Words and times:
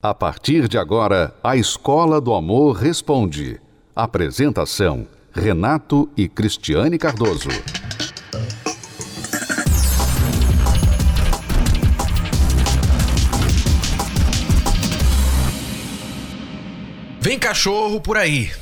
A 0.00 0.14
partir 0.14 0.68
de 0.68 0.78
agora, 0.78 1.34
a 1.42 1.56
Escola 1.56 2.20
do 2.20 2.32
Amor 2.32 2.76
Responde. 2.76 3.60
Apresentação: 3.96 5.08
Renato 5.32 6.08
e 6.16 6.28
Cristiane 6.28 6.96
Cardoso. 6.96 7.48
Vem 17.20 17.36
cachorro 17.36 18.00
por 18.00 18.16
aí. 18.16 18.52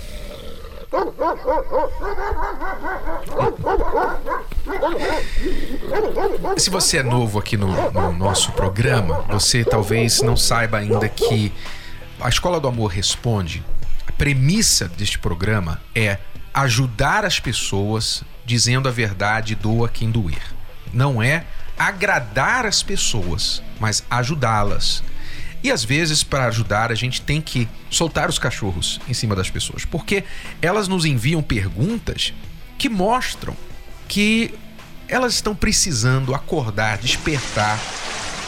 Se 6.57 6.71
você 6.71 6.99
é 6.99 7.03
novo 7.03 7.39
aqui 7.39 7.57
no, 7.57 7.91
no, 7.93 8.13
nosso 8.13 8.53
programa, 8.53 9.23
você 9.29 9.65
talvez 9.65 10.23
não 10.23 10.37
saiba 10.37 10.79
ainda 10.79 11.09
que 11.09 11.53
a 12.21 12.29
Escola 12.29 12.59
do 12.59 12.69
Amor 12.69 12.89
Responde. 12.89 13.63
A 14.07 14.13
premissa 14.13 14.89
deste 14.89 15.19
programa 15.19 15.81
é 15.95 16.19
ajudar 16.53 17.25
as 17.25 17.39
pessoas 17.39 18.25
dizendo 18.45 18.89
a 18.89 18.93
verdade, 18.93 19.55
doa 19.55 19.89
quem 19.89 20.11
doer. 20.11 20.43
Não 20.93 21.23
é 21.23 21.45
agradar 21.79 22.65
as 22.65 22.83
pessoas, 22.83 23.63
mas 23.79 24.03
ajudá-las. 24.11 25.03
E 25.63 25.71
às 25.71 25.85
vezes, 25.85 26.23
para 26.23 26.47
ajudar, 26.47 26.91
a 26.91 26.95
gente 26.95 27.21
tem 27.21 27.41
que 27.41 27.69
soltar 27.91 28.29
os 28.29 28.39
cachorros 28.39 29.01
em 29.09 29.15
cima 29.15 29.35
das 29.35 29.51
pessoas, 29.51 29.85
porque 29.85 30.25
elas 30.63 30.89
nos 30.89 31.05
enviam 31.05 31.43
perguntas 31.43 32.33
que 32.79 32.89
mostram 32.89 33.57
que 34.09 34.55
elas 35.09 35.35
estão 35.35 35.55
precisando 35.55 36.35
acordar, 36.35 36.99
despertar, 36.99 37.81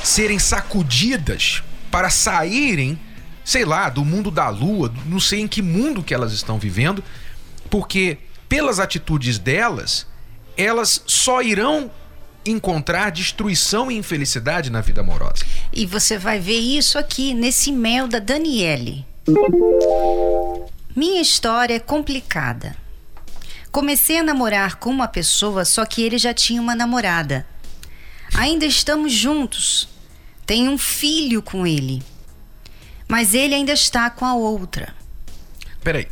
serem 0.02 0.38
sacudidas 0.38 1.62
para 1.90 2.10
saírem, 2.10 2.98
sei 3.44 3.64
lá, 3.64 3.88
do 3.88 4.04
mundo 4.04 4.30
da 4.30 4.48
lua, 4.48 4.92
não 5.06 5.20
sei 5.20 5.40
em 5.40 5.48
que 5.48 5.62
mundo 5.62 6.02
que 6.02 6.14
elas 6.14 6.32
estão 6.32 6.58
vivendo, 6.58 7.02
porque 7.70 8.18
pelas 8.48 8.78
atitudes 8.80 9.38
delas, 9.38 10.06
elas 10.56 11.02
só 11.06 11.42
irão 11.42 11.90
encontrar 12.44 13.10
destruição 13.10 13.90
e 13.90 13.96
infelicidade 13.96 14.70
na 14.70 14.80
vida 14.80 15.00
amorosa. 15.00 15.44
E 15.72 15.84
você 15.84 16.16
vai 16.16 16.38
ver 16.38 16.58
isso 16.58 16.98
aqui 16.98 17.34
nesse 17.34 17.70
e-mail 17.70 18.08
da 18.08 18.18
Daniele. 18.18 19.06
Minha 20.96 21.20
história 21.20 21.74
é 21.74 21.78
complicada. 21.78 22.74
Comecei 23.70 24.18
a 24.18 24.22
namorar 24.22 24.76
com 24.76 24.90
uma 24.90 25.06
pessoa, 25.06 25.64
só 25.64 25.84
que 25.84 26.02
ele 26.02 26.18
já 26.18 26.32
tinha 26.32 26.60
uma 26.60 26.74
namorada. 26.74 27.46
Ainda 28.34 28.64
estamos 28.64 29.12
juntos. 29.12 29.88
Tenho 30.46 30.70
um 30.70 30.78
filho 30.78 31.42
com 31.42 31.66
ele. 31.66 32.02
Mas 33.06 33.34
ele 33.34 33.54
ainda 33.54 33.72
está 33.72 34.10
com 34.10 34.24
a 34.24 34.34
outra. 34.34 34.94
Peraí. 35.82 36.08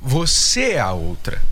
Você 0.00 0.72
é 0.72 0.80
a 0.80 0.92
outra. 0.92 1.42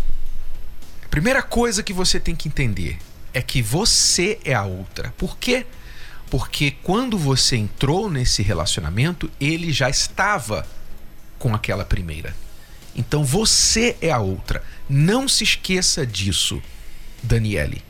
A 1.04 1.08
primeira 1.08 1.42
coisa 1.42 1.82
que 1.82 1.92
você 1.92 2.20
tem 2.20 2.34
que 2.34 2.48
entender 2.48 2.98
é 3.32 3.42
que 3.42 3.60
você 3.60 4.38
é 4.44 4.54
a 4.54 4.64
outra. 4.64 5.12
Por 5.16 5.36
quê? 5.36 5.66
Porque 6.30 6.70
quando 6.82 7.18
você 7.18 7.56
entrou 7.56 8.10
nesse 8.10 8.42
relacionamento, 8.42 9.30
ele 9.40 9.72
já 9.72 9.88
estava 9.88 10.66
com 11.38 11.54
aquela 11.54 11.84
primeira. 11.84 12.34
Então 12.94 13.24
você 13.24 13.96
é 14.00 14.10
a 14.10 14.18
outra. 14.18 14.62
Não 14.88 15.28
se 15.28 15.44
esqueça 15.44 16.06
disso, 16.06 16.62
Daniele. 17.22 17.82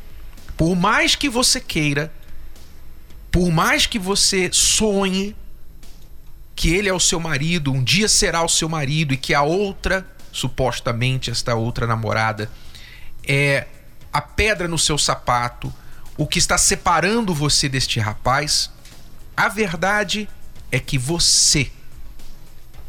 Por 0.57 0.75
mais 0.75 1.15
que 1.15 1.29
você 1.29 1.61
queira, 1.61 2.13
por 3.31 3.51
mais 3.51 3.87
que 3.87 3.99
você 3.99 4.51
sonhe 4.53 5.37
que 6.55 6.75
ele 6.75 6.89
é 6.89 6.93
o 6.93 7.01
seu 7.01 7.21
marido, 7.21 7.71
um 7.71 7.85
dia 7.85 8.09
será 8.09 8.43
o 8.43 8.49
seu 8.49 8.69
marido 8.69 9.13
e 9.13 9.17
que 9.17 9.35
a 9.35 9.43
outra, 9.43 10.07
supostamente 10.33 11.31
esta 11.31 11.55
outra 11.55 11.87
namorada, 11.87 12.51
é 13.23 13.67
a 14.11 14.23
pedra 14.23 14.67
no 14.67 14.79
seu 14.79 14.97
sapato, 14.97 15.73
o 16.17 16.27
que 16.27 16.39
está 16.39 16.57
separando 16.57 17.35
você 17.35 17.69
deste 17.69 18.01
rapaz, 18.01 18.71
a 19.37 19.51
verdade 19.51 20.27
é 20.73 20.81
que 20.81 20.97
você 20.97 21.71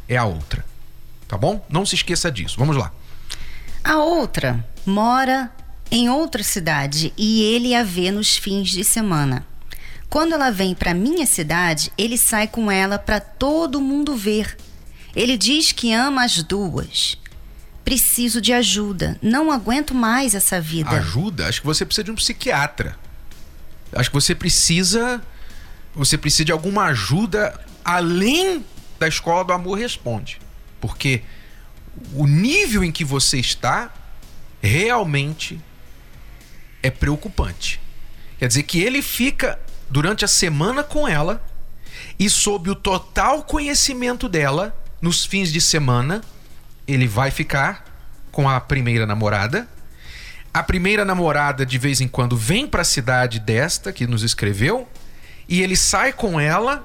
é 0.08 0.16
a 0.16 0.24
outra. 0.24 0.64
Tá 1.28 1.36
bom? 1.36 1.64
Não 1.68 1.84
se 1.84 1.94
esqueça 1.94 2.32
disso. 2.32 2.56
Vamos 2.58 2.74
lá. 2.74 2.90
A 3.88 3.96
outra 3.96 4.62
mora 4.84 5.50
em 5.90 6.10
outra 6.10 6.42
cidade 6.42 7.10
e 7.16 7.42
ele 7.42 7.74
a 7.74 7.82
vê 7.82 8.10
nos 8.10 8.36
fins 8.36 8.68
de 8.68 8.84
semana. 8.84 9.46
Quando 10.10 10.34
ela 10.34 10.50
vem 10.50 10.74
para 10.74 10.92
minha 10.92 11.24
cidade, 11.24 11.90
ele 11.96 12.18
sai 12.18 12.46
com 12.46 12.70
ela 12.70 12.98
para 12.98 13.18
todo 13.18 13.80
mundo 13.80 14.14
ver. 14.14 14.58
Ele 15.16 15.38
diz 15.38 15.72
que 15.72 15.90
ama 15.90 16.22
as 16.22 16.42
duas 16.42 17.16
preciso 17.82 18.38
de 18.42 18.52
ajuda. 18.52 19.18
Não 19.22 19.50
aguento 19.50 19.94
mais 19.94 20.34
essa 20.34 20.60
vida. 20.60 20.90
Ajuda? 20.90 21.48
Acho 21.48 21.62
que 21.62 21.66
você 21.66 21.86
precisa 21.86 22.04
de 22.04 22.10
um 22.10 22.14
psiquiatra. 22.14 22.94
Acho 23.94 24.10
que 24.10 24.14
você 24.14 24.34
precisa. 24.34 25.22
Você 25.94 26.18
precisa 26.18 26.44
de 26.44 26.52
alguma 26.52 26.84
ajuda 26.84 27.58
além 27.82 28.62
da 29.00 29.08
escola 29.08 29.42
do 29.42 29.54
amor 29.54 29.78
responde. 29.78 30.38
Porque 30.78 31.22
o 32.14 32.26
nível 32.26 32.84
em 32.84 32.92
que 32.92 33.04
você 33.04 33.38
está 33.38 33.92
realmente 34.62 35.60
é 36.82 36.90
preocupante. 36.90 37.80
Quer 38.38 38.48
dizer 38.48 38.62
que 38.64 38.80
ele 38.80 39.02
fica 39.02 39.58
durante 39.90 40.24
a 40.24 40.28
semana 40.28 40.82
com 40.82 41.08
ela 41.08 41.42
e 42.18 42.28
sob 42.28 42.70
o 42.70 42.74
total 42.74 43.42
conhecimento 43.42 44.28
dela 44.28 44.76
nos 45.00 45.24
fins 45.24 45.52
de 45.52 45.60
semana 45.60 46.22
ele 46.86 47.06
vai 47.06 47.30
ficar 47.30 47.84
com 48.30 48.48
a 48.48 48.60
primeira 48.60 49.06
namorada. 49.06 49.68
A 50.52 50.62
primeira 50.62 51.04
namorada 51.04 51.64
de 51.64 51.78
vez 51.78 52.00
em 52.00 52.08
quando 52.08 52.36
vem 52.36 52.66
para 52.66 52.82
a 52.82 52.84
cidade 52.84 53.38
desta 53.38 53.92
que 53.92 54.06
nos 54.06 54.22
escreveu 54.22 54.88
e 55.48 55.62
ele 55.62 55.76
sai 55.76 56.12
com 56.12 56.40
ela 56.40 56.84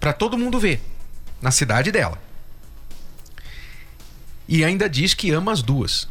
para 0.00 0.12
todo 0.12 0.38
mundo 0.38 0.58
ver 0.58 0.80
na 1.40 1.50
cidade 1.50 1.90
dela. 1.90 2.27
E 4.48 4.64
ainda 4.64 4.88
diz 4.88 5.12
que 5.12 5.30
ama 5.30 5.52
as 5.52 5.60
duas. 5.60 6.08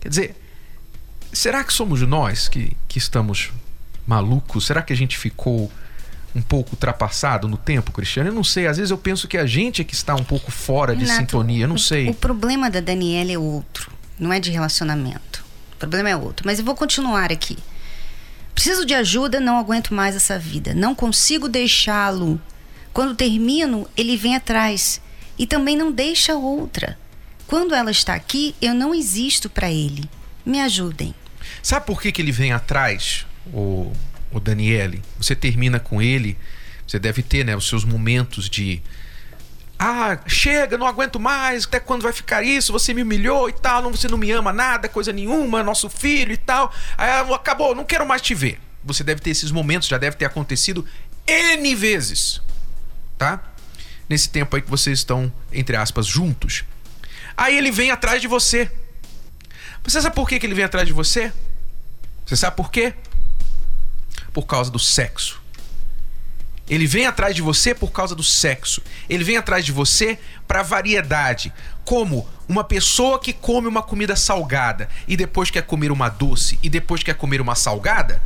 Quer 0.00 0.08
dizer, 0.08 0.36
será 1.32 1.62
que 1.62 1.72
somos 1.72 2.00
nós 2.02 2.48
que, 2.48 2.74
que 2.88 2.98
estamos 2.98 3.52
malucos? 4.06 4.66
Será 4.66 4.82
que 4.82 4.92
a 4.92 4.96
gente 4.96 5.18
ficou 5.18 5.70
um 6.34 6.42
pouco 6.42 6.72
ultrapassado 6.72 7.46
no 7.46 7.58
tempo, 7.58 7.92
Cristiano? 7.92 8.30
Eu 8.30 8.34
não 8.34 8.44
sei. 8.44 8.66
Às 8.66 8.78
vezes 8.78 8.90
eu 8.90 8.98
penso 8.98 9.28
que 9.28 9.36
a 9.36 9.46
gente 9.46 9.82
é 9.82 9.84
que 9.84 9.94
está 9.94 10.14
um 10.14 10.24
pouco 10.24 10.50
fora 10.50 10.96
de 10.96 11.06
sintonia. 11.06 11.64
Eu 11.64 11.68
não 11.68 11.78
sei. 11.78 12.08
O 12.08 12.14
problema 12.14 12.70
da 12.70 12.80
Daniela 12.80 13.30
é 13.30 13.38
outro. 13.38 13.92
Não 14.18 14.32
é 14.32 14.40
de 14.40 14.50
relacionamento. 14.50 15.44
O 15.74 15.76
problema 15.76 16.08
é 16.08 16.16
outro. 16.16 16.46
Mas 16.46 16.58
eu 16.58 16.64
vou 16.64 16.74
continuar 16.74 17.30
aqui. 17.30 17.58
Preciso 18.54 18.86
de 18.86 18.94
ajuda, 18.94 19.40
não 19.40 19.58
aguento 19.58 19.92
mais 19.92 20.16
essa 20.16 20.38
vida. 20.38 20.72
Não 20.72 20.94
consigo 20.94 21.48
deixá-lo. 21.48 22.40
Quando 22.92 23.14
termino, 23.14 23.86
ele 23.96 24.16
vem 24.16 24.36
atrás. 24.36 25.00
E 25.38 25.46
também 25.46 25.76
não 25.76 25.90
deixa 25.90 26.34
outra. 26.34 26.98
Quando 27.46 27.74
ela 27.74 27.90
está 27.90 28.14
aqui, 28.14 28.54
eu 28.60 28.74
não 28.74 28.94
existo 28.94 29.50
para 29.50 29.70
ele. 29.70 30.08
Me 30.44 30.60
ajudem. 30.60 31.14
Sabe 31.62 31.86
por 31.86 32.00
que, 32.00 32.12
que 32.12 32.22
ele 32.22 32.32
vem 32.32 32.52
atrás, 32.52 33.26
o 33.52 33.92
o 34.34 34.40
Daniele, 34.40 35.00
você 35.16 35.34
termina 35.34 35.78
com 35.78 36.02
ele, 36.02 36.36
você 36.86 36.98
deve 36.98 37.22
ter 37.22 37.44
né, 37.44 37.56
os 37.56 37.68
seus 37.68 37.84
momentos 37.84 38.50
de. 38.50 38.82
Ah, 39.78 40.18
chega, 40.26 40.76
não 40.76 40.86
aguento 40.86 41.20
mais, 41.20 41.64
até 41.64 41.78
quando 41.78 42.02
vai 42.02 42.12
ficar 42.12 42.42
isso? 42.42 42.72
Você 42.72 42.92
me 42.92 43.02
humilhou 43.02 43.48
e 43.48 43.52
tal, 43.52 43.82
não, 43.82 43.90
você 43.90 44.08
não 44.08 44.18
me 44.18 44.30
ama 44.30 44.52
nada, 44.52 44.88
coisa 44.88 45.12
nenhuma, 45.12 45.62
nosso 45.62 45.88
filho 45.88 46.32
e 46.32 46.36
tal. 46.36 46.72
Aí, 46.98 47.10
acabou, 47.32 47.74
não 47.74 47.84
quero 47.84 48.06
mais 48.06 48.22
te 48.22 48.34
ver. 48.34 48.60
Você 48.84 49.02
deve 49.04 49.20
ter 49.20 49.30
esses 49.30 49.50
momentos, 49.50 49.88
já 49.88 49.98
deve 49.98 50.16
ter 50.16 50.24
acontecido 50.24 50.84
N 51.26 51.74
vezes, 51.74 52.40
tá? 53.16 53.42
Nesse 54.08 54.28
tempo 54.28 54.54
aí 54.54 54.62
que 54.62 54.70
vocês 54.70 54.98
estão, 54.98 55.32
entre 55.52 55.76
aspas, 55.76 56.06
juntos. 56.06 56.64
Aí 57.36 57.56
ele 57.56 57.70
vem 57.70 57.90
atrás 57.90 58.20
de 58.20 58.28
você. 58.28 58.70
Você 59.82 60.00
sabe 60.00 60.14
por 60.14 60.28
que, 60.28 60.34
ele 60.34 60.54
vem 60.54 60.64
atrás 60.64 60.86
de 60.86 60.92
você? 60.92 61.32
Você 62.24 62.36
sabe 62.36 62.56
por 62.56 62.70
quê? 62.70 62.94
por 64.34 64.44
causa 64.46 64.70
do 64.70 64.78
sexo. 64.78 65.40
Ele 66.68 66.86
vem 66.86 67.06
atrás 67.06 67.36
de 67.36 67.40
você 67.40 67.74
por 67.74 67.92
causa 67.92 68.14
do 68.14 68.22
sexo. 68.22 68.82
Ele 69.08 69.22
vem 69.22 69.36
atrás 69.36 69.64
de 69.64 69.70
você 69.70 70.18
para 70.48 70.62
variedade. 70.62 71.52
Como 71.84 72.28
uma 72.48 72.64
pessoa 72.64 73.18
que 73.18 73.32
come 73.32 73.68
uma 73.68 73.82
comida 73.82 74.16
salgada 74.16 74.88
e 75.06 75.16
depois 75.16 75.50
quer 75.50 75.62
comer 75.62 75.92
uma 75.92 76.08
doce 76.08 76.58
e 76.62 76.68
depois 76.68 77.02
quer 77.02 77.14
comer 77.14 77.40
uma 77.40 77.54
salgada, 77.54 78.20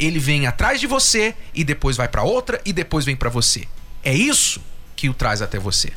ele 0.00 0.18
vem 0.18 0.46
atrás 0.46 0.80
de 0.80 0.86
você 0.86 1.34
e 1.54 1.62
depois 1.62 1.96
vai 1.96 2.08
para 2.08 2.22
outra 2.22 2.60
e 2.64 2.72
depois 2.72 3.04
vem 3.04 3.14
para 3.14 3.30
você. 3.30 3.68
É 4.02 4.12
isso 4.12 4.60
que 5.02 5.08
o 5.08 5.14
traz 5.14 5.42
até 5.42 5.58
você. 5.58 5.92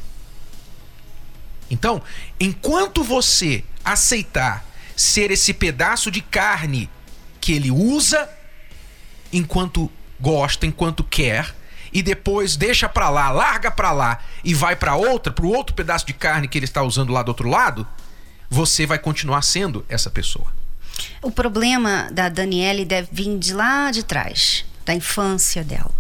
Então, 1.70 2.02
enquanto 2.40 3.04
você 3.04 3.64
aceitar 3.84 4.66
ser 4.96 5.30
esse 5.30 5.54
pedaço 5.54 6.10
de 6.10 6.22
carne 6.22 6.90
que 7.40 7.54
ele 7.54 7.70
usa 7.70 8.28
enquanto 9.32 9.92
gosta, 10.20 10.66
enquanto 10.66 11.04
quer, 11.04 11.54
e 11.94 12.02
depois 12.02 12.56
deixa 12.56 12.90
pra 12.90 13.12
lá, 13.12 13.30
larga 13.30 13.70
pra 13.70 13.92
lá 13.92 14.20
e 14.44 14.56
vai 14.56 14.76
pra 14.76 14.96
outra, 14.96 15.32
pro 15.32 15.50
outro 15.50 15.76
pedaço 15.76 16.08
de 16.08 16.14
carne 16.14 16.48
que 16.48 16.58
ele 16.58 16.66
está 16.66 16.82
usando 16.82 17.14
lá 17.14 17.22
do 17.22 17.30
outro 17.30 17.48
lado, 17.48 17.88
você 18.50 18.88
vai 18.88 18.98
continuar 18.98 19.44
sendo 19.44 19.86
essa 19.88 20.10
pessoa. 20.10 20.48
O 21.22 21.30
problema 21.30 22.10
da 22.12 22.28
Daniele 22.28 22.84
deve 22.84 23.10
vir 23.12 23.38
de 23.38 23.54
lá 23.54 23.92
de 23.92 24.02
trás, 24.02 24.66
da 24.84 24.96
infância 24.96 25.64
dela. 25.64 25.94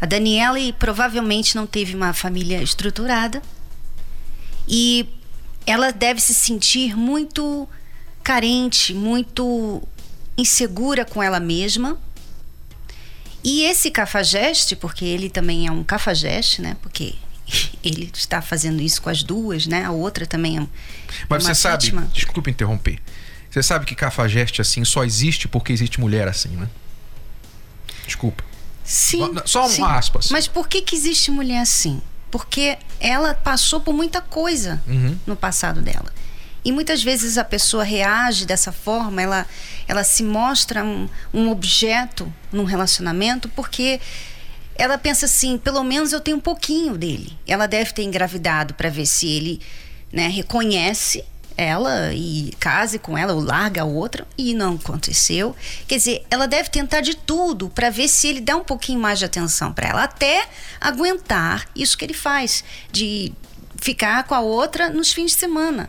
A 0.00 0.06
Daniele 0.06 0.72
provavelmente 0.72 1.54
não 1.54 1.66
teve 1.66 1.94
uma 1.94 2.12
família 2.12 2.62
estruturada 2.62 3.42
e 4.66 5.08
ela 5.66 5.92
deve 5.92 6.20
se 6.20 6.32
sentir 6.32 6.96
muito 6.96 7.68
carente, 8.22 8.94
muito 8.94 9.82
insegura 10.38 11.04
com 11.04 11.22
ela 11.22 11.38
mesma. 11.38 11.98
E 13.42 13.62
esse 13.62 13.90
cafajeste, 13.90 14.76
porque 14.76 15.04
ele 15.04 15.30
também 15.30 15.66
é 15.66 15.72
um 15.72 15.82
cafajeste, 15.82 16.62
né? 16.62 16.76
Porque 16.82 17.14
ele 17.84 18.10
está 18.14 18.40
fazendo 18.40 18.80
isso 18.80 19.02
com 19.02 19.10
as 19.10 19.22
duas, 19.22 19.66
né? 19.66 19.84
A 19.84 19.90
outra 19.90 20.26
também 20.26 20.58
é 20.58 20.66
Mas 21.28 21.44
você 21.44 21.54
sabe, 21.54 21.84
vítima. 21.84 22.10
desculpa 22.12 22.50
interromper. 22.50 22.98
Você 23.50 23.62
sabe 23.62 23.84
que 23.84 23.94
cafajeste 23.94 24.60
assim 24.60 24.84
só 24.84 25.04
existe 25.04 25.48
porque 25.48 25.72
existe 25.72 26.00
mulher 26.00 26.28
assim, 26.28 26.50
né? 26.50 26.68
Desculpa. 28.06 28.44
Sim. 28.90 29.32
Só 29.44 29.68
um 29.68 29.84
aspas. 29.84 30.30
Mas 30.30 30.48
por 30.48 30.66
que, 30.68 30.82
que 30.82 30.96
existe 30.96 31.30
mulher 31.30 31.60
assim? 31.60 32.02
Porque 32.28 32.76
ela 32.98 33.34
passou 33.34 33.80
por 33.80 33.94
muita 33.94 34.20
coisa 34.20 34.82
Uhum. 34.86 35.16
no 35.24 35.36
passado 35.36 35.80
dela. 35.80 36.12
E 36.64 36.72
muitas 36.72 37.00
vezes 37.02 37.38
a 37.38 37.44
pessoa 37.44 37.84
reage 37.84 38.44
dessa 38.44 38.72
forma, 38.72 39.22
ela, 39.22 39.46
ela 39.86 40.02
se 40.04 40.22
mostra 40.24 40.84
um, 40.84 41.08
um 41.32 41.48
objeto 41.50 42.30
num 42.52 42.64
relacionamento 42.64 43.48
porque 43.50 44.00
ela 44.74 44.98
pensa 44.98 45.26
assim: 45.26 45.56
pelo 45.56 45.84
menos 45.84 46.12
eu 46.12 46.20
tenho 46.20 46.36
um 46.36 46.40
pouquinho 46.40 46.98
dele. 46.98 47.38
Ela 47.46 47.66
deve 47.66 47.92
ter 47.92 48.02
engravidado 48.02 48.74
para 48.74 48.90
ver 48.90 49.06
se 49.06 49.26
ele 49.28 49.60
né, 50.12 50.26
reconhece 50.28 51.24
ela 51.56 52.12
e 52.12 52.54
case 52.58 52.98
com 52.98 53.16
ela 53.16 53.32
ou 53.32 53.40
larga 53.40 53.82
a 53.82 53.84
outra 53.84 54.26
e 54.36 54.54
não 54.54 54.74
aconteceu. 54.74 55.54
Quer 55.86 55.96
dizer, 55.96 56.26
ela 56.30 56.46
deve 56.46 56.68
tentar 56.70 57.00
de 57.00 57.14
tudo 57.14 57.68
para 57.68 57.90
ver 57.90 58.08
se 58.08 58.28
ele 58.28 58.40
dá 58.40 58.56
um 58.56 58.64
pouquinho 58.64 59.00
mais 59.00 59.18
de 59.18 59.24
atenção 59.24 59.72
para 59.72 59.88
ela, 59.88 60.04
até 60.04 60.48
aguentar 60.80 61.68
isso 61.74 61.96
que 61.96 62.04
ele 62.04 62.14
faz 62.14 62.64
de 62.90 63.32
ficar 63.76 64.24
com 64.24 64.34
a 64.34 64.40
outra 64.40 64.90
nos 64.90 65.12
fins 65.12 65.32
de 65.32 65.38
semana. 65.38 65.88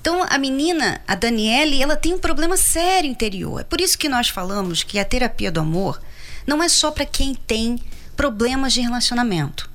Então 0.00 0.24
a 0.28 0.38
menina, 0.38 1.00
a 1.06 1.14
Daniele, 1.14 1.82
ela 1.82 1.96
tem 1.96 2.14
um 2.14 2.18
problema 2.18 2.56
sério 2.56 3.10
interior. 3.10 3.60
É 3.60 3.64
por 3.64 3.80
isso 3.80 3.98
que 3.98 4.08
nós 4.08 4.28
falamos 4.28 4.82
que 4.82 4.98
a 4.98 5.04
terapia 5.04 5.50
do 5.50 5.60
amor 5.60 6.00
não 6.46 6.62
é 6.62 6.68
só 6.68 6.90
para 6.90 7.04
quem 7.04 7.34
tem 7.34 7.78
problemas 8.16 8.72
de 8.72 8.80
relacionamento. 8.80 9.68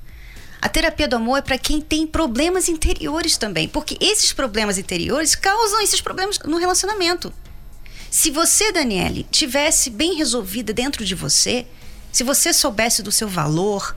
A 0.62 0.68
terapia 0.68 1.08
do 1.08 1.16
amor 1.16 1.38
é 1.38 1.42
para 1.42 1.58
quem 1.58 1.80
tem 1.80 2.06
problemas 2.06 2.68
interiores 2.68 3.36
também, 3.36 3.66
porque 3.66 3.98
esses 4.00 4.32
problemas 4.32 4.78
interiores 4.78 5.34
causam 5.34 5.80
esses 5.80 6.00
problemas 6.00 6.38
no 6.38 6.56
relacionamento. 6.56 7.34
Se 8.08 8.30
você, 8.30 8.70
Daniele, 8.70 9.26
tivesse 9.28 9.90
bem 9.90 10.14
resolvida 10.14 10.72
dentro 10.72 11.04
de 11.04 11.16
você, 11.16 11.66
se 12.12 12.22
você 12.22 12.52
soubesse 12.52 13.02
do 13.02 13.10
seu 13.10 13.26
valor, 13.26 13.96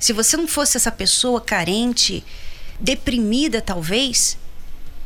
se 0.00 0.14
você 0.14 0.38
não 0.38 0.48
fosse 0.48 0.78
essa 0.78 0.90
pessoa 0.90 1.42
carente, 1.42 2.24
deprimida 2.80 3.60
talvez, 3.60 4.38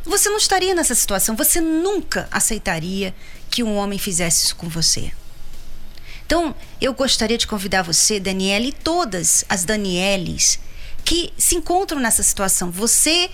você 0.05 0.29
não 0.29 0.39
estaria 0.39 0.73
nessa 0.73 0.95
situação. 0.95 1.35
Você 1.35 1.61
nunca 1.61 2.29
aceitaria 2.31 3.13
que 3.51 3.65
um 3.65 3.75
homem 3.77 3.99
fizesse 3.99 4.45
isso 4.45 4.55
com 4.55 4.69
você. 4.69 5.11
Então, 6.31 6.55
eu 6.81 6.95
gostaria 6.95 7.37
de 7.37 7.45
convidar 7.45 7.83
você, 7.83 8.21
Daniela, 8.21 8.65
e 8.65 8.71
todas 8.71 9.45
as 9.49 9.65
Danieles 9.65 10.61
que 11.05 11.33
se 11.37 11.57
encontram 11.57 12.01
nessa 12.01 12.23
situação. 12.23 12.71
Você 12.71 13.29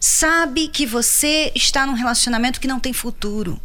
sabe 0.00 0.66
que 0.66 0.84
você 0.84 1.52
está 1.54 1.86
num 1.86 1.92
relacionamento 1.92 2.60
que 2.60 2.66
não 2.66 2.80
tem 2.80 2.92
futuro. 2.92 3.60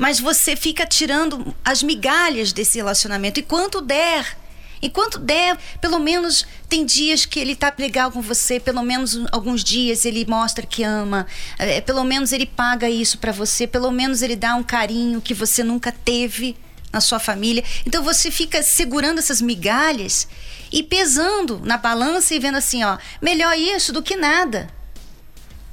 Mas 0.00 0.18
você 0.18 0.56
fica 0.56 0.84
tirando 0.84 1.54
as 1.64 1.80
migalhas 1.80 2.52
desse 2.52 2.76
relacionamento. 2.76 3.38
E 3.38 3.42
quanto 3.44 3.80
der, 3.80 4.36
enquanto 4.82 5.20
der, 5.20 5.56
pelo 5.80 6.00
menos 6.00 6.44
tem 6.68 6.84
dias 6.84 7.24
que 7.24 7.38
ele 7.38 7.54
tá 7.54 7.72
legal 7.78 8.10
com 8.10 8.20
você, 8.20 8.58
pelo 8.58 8.82
menos 8.82 9.16
alguns 9.30 9.62
dias 9.62 10.04
ele 10.04 10.26
mostra 10.26 10.66
que 10.66 10.82
ama, 10.82 11.24
é, 11.56 11.80
pelo 11.80 12.02
menos 12.02 12.32
ele 12.32 12.46
paga 12.46 12.90
isso 12.90 13.18
para 13.18 13.30
você, 13.30 13.64
pelo 13.64 13.92
menos 13.92 14.22
ele 14.22 14.34
dá 14.34 14.56
um 14.56 14.64
carinho 14.64 15.20
que 15.20 15.32
você 15.32 15.62
nunca 15.62 15.92
teve 15.92 16.56
na 16.94 17.00
sua 17.00 17.18
família. 17.18 17.62
Então 17.84 18.02
você 18.02 18.30
fica 18.30 18.62
segurando 18.62 19.18
essas 19.18 19.42
migalhas 19.42 20.26
e 20.72 20.82
pesando 20.82 21.60
na 21.62 21.76
balança 21.76 22.34
e 22.34 22.38
vendo 22.38 22.56
assim, 22.56 22.82
ó, 22.84 22.96
melhor 23.20 23.56
isso 23.58 23.92
do 23.92 24.02
que 24.02 24.16
nada. 24.16 24.68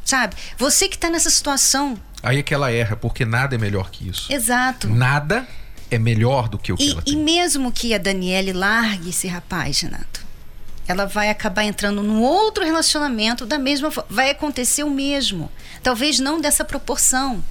Sabe? 0.03 0.35
Você 0.57 0.89
que 0.89 0.97
tá 0.97 1.09
nessa 1.09 1.29
situação. 1.29 1.97
Aí 2.23 2.39
é 2.39 2.43
que 2.43 2.53
ela 2.53 2.71
erra, 2.71 2.95
porque 2.95 3.23
nada 3.23 3.55
é 3.55 3.57
melhor 3.57 3.89
que 3.91 4.09
isso. 4.09 4.31
Exato. 4.33 4.89
Nada 4.89 5.47
é 5.89 5.97
melhor 5.97 6.49
do 6.49 6.57
que 6.57 6.73
o 6.73 6.77
que 6.77 6.87
E, 6.87 6.91
ela 6.91 7.01
e 7.05 7.11
tem. 7.13 7.23
mesmo 7.23 7.71
que 7.71 7.93
a 7.93 7.97
Daniele 7.97 8.51
largue 8.51 9.11
esse 9.11 9.27
rapaz, 9.27 9.79
Renato, 9.81 10.21
ela 10.87 11.05
vai 11.05 11.29
acabar 11.29 11.63
entrando 11.63 12.01
num 12.03 12.21
outro 12.21 12.65
relacionamento 12.65 13.45
da 13.45 13.57
mesma 13.57 13.91
forma. 13.91 14.09
Vai 14.09 14.31
acontecer 14.31 14.83
o 14.83 14.89
mesmo. 14.89 15.51
Talvez 15.83 16.19
não 16.19 16.41
dessa 16.41 16.65
proporção, 16.65 17.43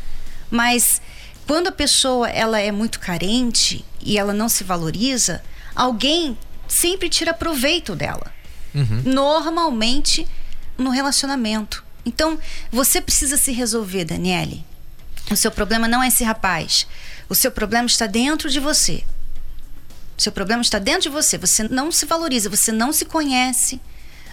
mas 0.51 1.01
quando 1.47 1.69
a 1.69 1.73
pessoa 1.73 2.29
ela 2.29 2.61
é 2.61 2.71
muito 2.71 3.01
carente 3.01 3.85
e 4.01 4.19
ela 4.19 4.33
não 4.33 4.49
se 4.49 4.65
valoriza, 4.65 5.43
alguém 5.75 6.39
sempre 6.69 7.09
tira 7.09 7.35
proveito 7.35 7.95
dela. 7.97 8.33
Normalmente 9.05 10.27
no 10.79 10.91
relacionamento. 10.91 11.85
Então, 12.05 12.39
você 12.71 13.01
precisa 13.01 13.37
se 13.37 13.53
resolver, 13.53 14.05
Daniele. 14.05 14.65
O 15.31 15.37
seu 15.37 15.51
problema 15.51 15.87
não 15.87 16.03
é 16.03 16.09
esse 16.09 16.25
rapaz. 16.25 16.87
O 17.29 17.35
seu 17.35 17.51
problema 17.51 17.87
está 17.87 18.07
dentro 18.07 18.49
de 18.49 18.59
você. 18.59 19.05
O 20.19 20.23
seu 20.23 20.33
problema 20.33 20.63
está 20.63 20.79
dentro 20.79 21.03
de 21.03 21.09
você. 21.09 21.39
Você 21.39 21.65
não 21.65 21.93
se 21.93 22.07
valoriza, 22.07 22.49
você 22.49 22.73
não 22.73 22.93
se 22.93 23.05
conhece. 23.05 23.81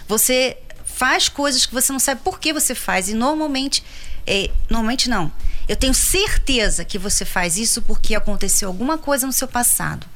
Você 0.06 0.56
faz 0.84 1.28
coisas 1.28 1.66
que 1.66 1.74
você 1.74 1.92
não 1.92 2.00
sabe 2.00 2.22
por 2.22 2.40
que 2.40 2.52
você 2.52 2.74
faz. 2.74 3.08
E 3.08 3.14
normalmente, 3.14 3.84
é, 4.26 4.50
normalmente 4.68 5.08
não. 5.08 5.30
Eu 5.68 5.76
tenho 5.76 5.94
certeza 5.94 6.84
que 6.84 6.98
você 6.98 7.24
faz 7.24 7.56
isso 7.56 7.82
porque 7.82 8.14
aconteceu 8.14 8.68
alguma 8.68 8.96
coisa 8.96 9.26
no 9.26 9.32
seu 9.32 9.46
passado. 9.46 10.06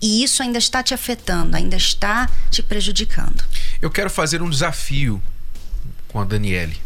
E 0.00 0.22
isso 0.22 0.42
ainda 0.42 0.58
está 0.58 0.82
te 0.82 0.92
afetando, 0.92 1.56
ainda 1.56 1.76
está 1.76 2.28
te 2.50 2.62
prejudicando. 2.62 3.42
Eu 3.80 3.90
quero 3.90 4.10
fazer 4.10 4.42
um 4.42 4.50
desafio 4.50 5.22
com 6.08 6.20
a 6.20 6.24
Daniele. 6.24 6.78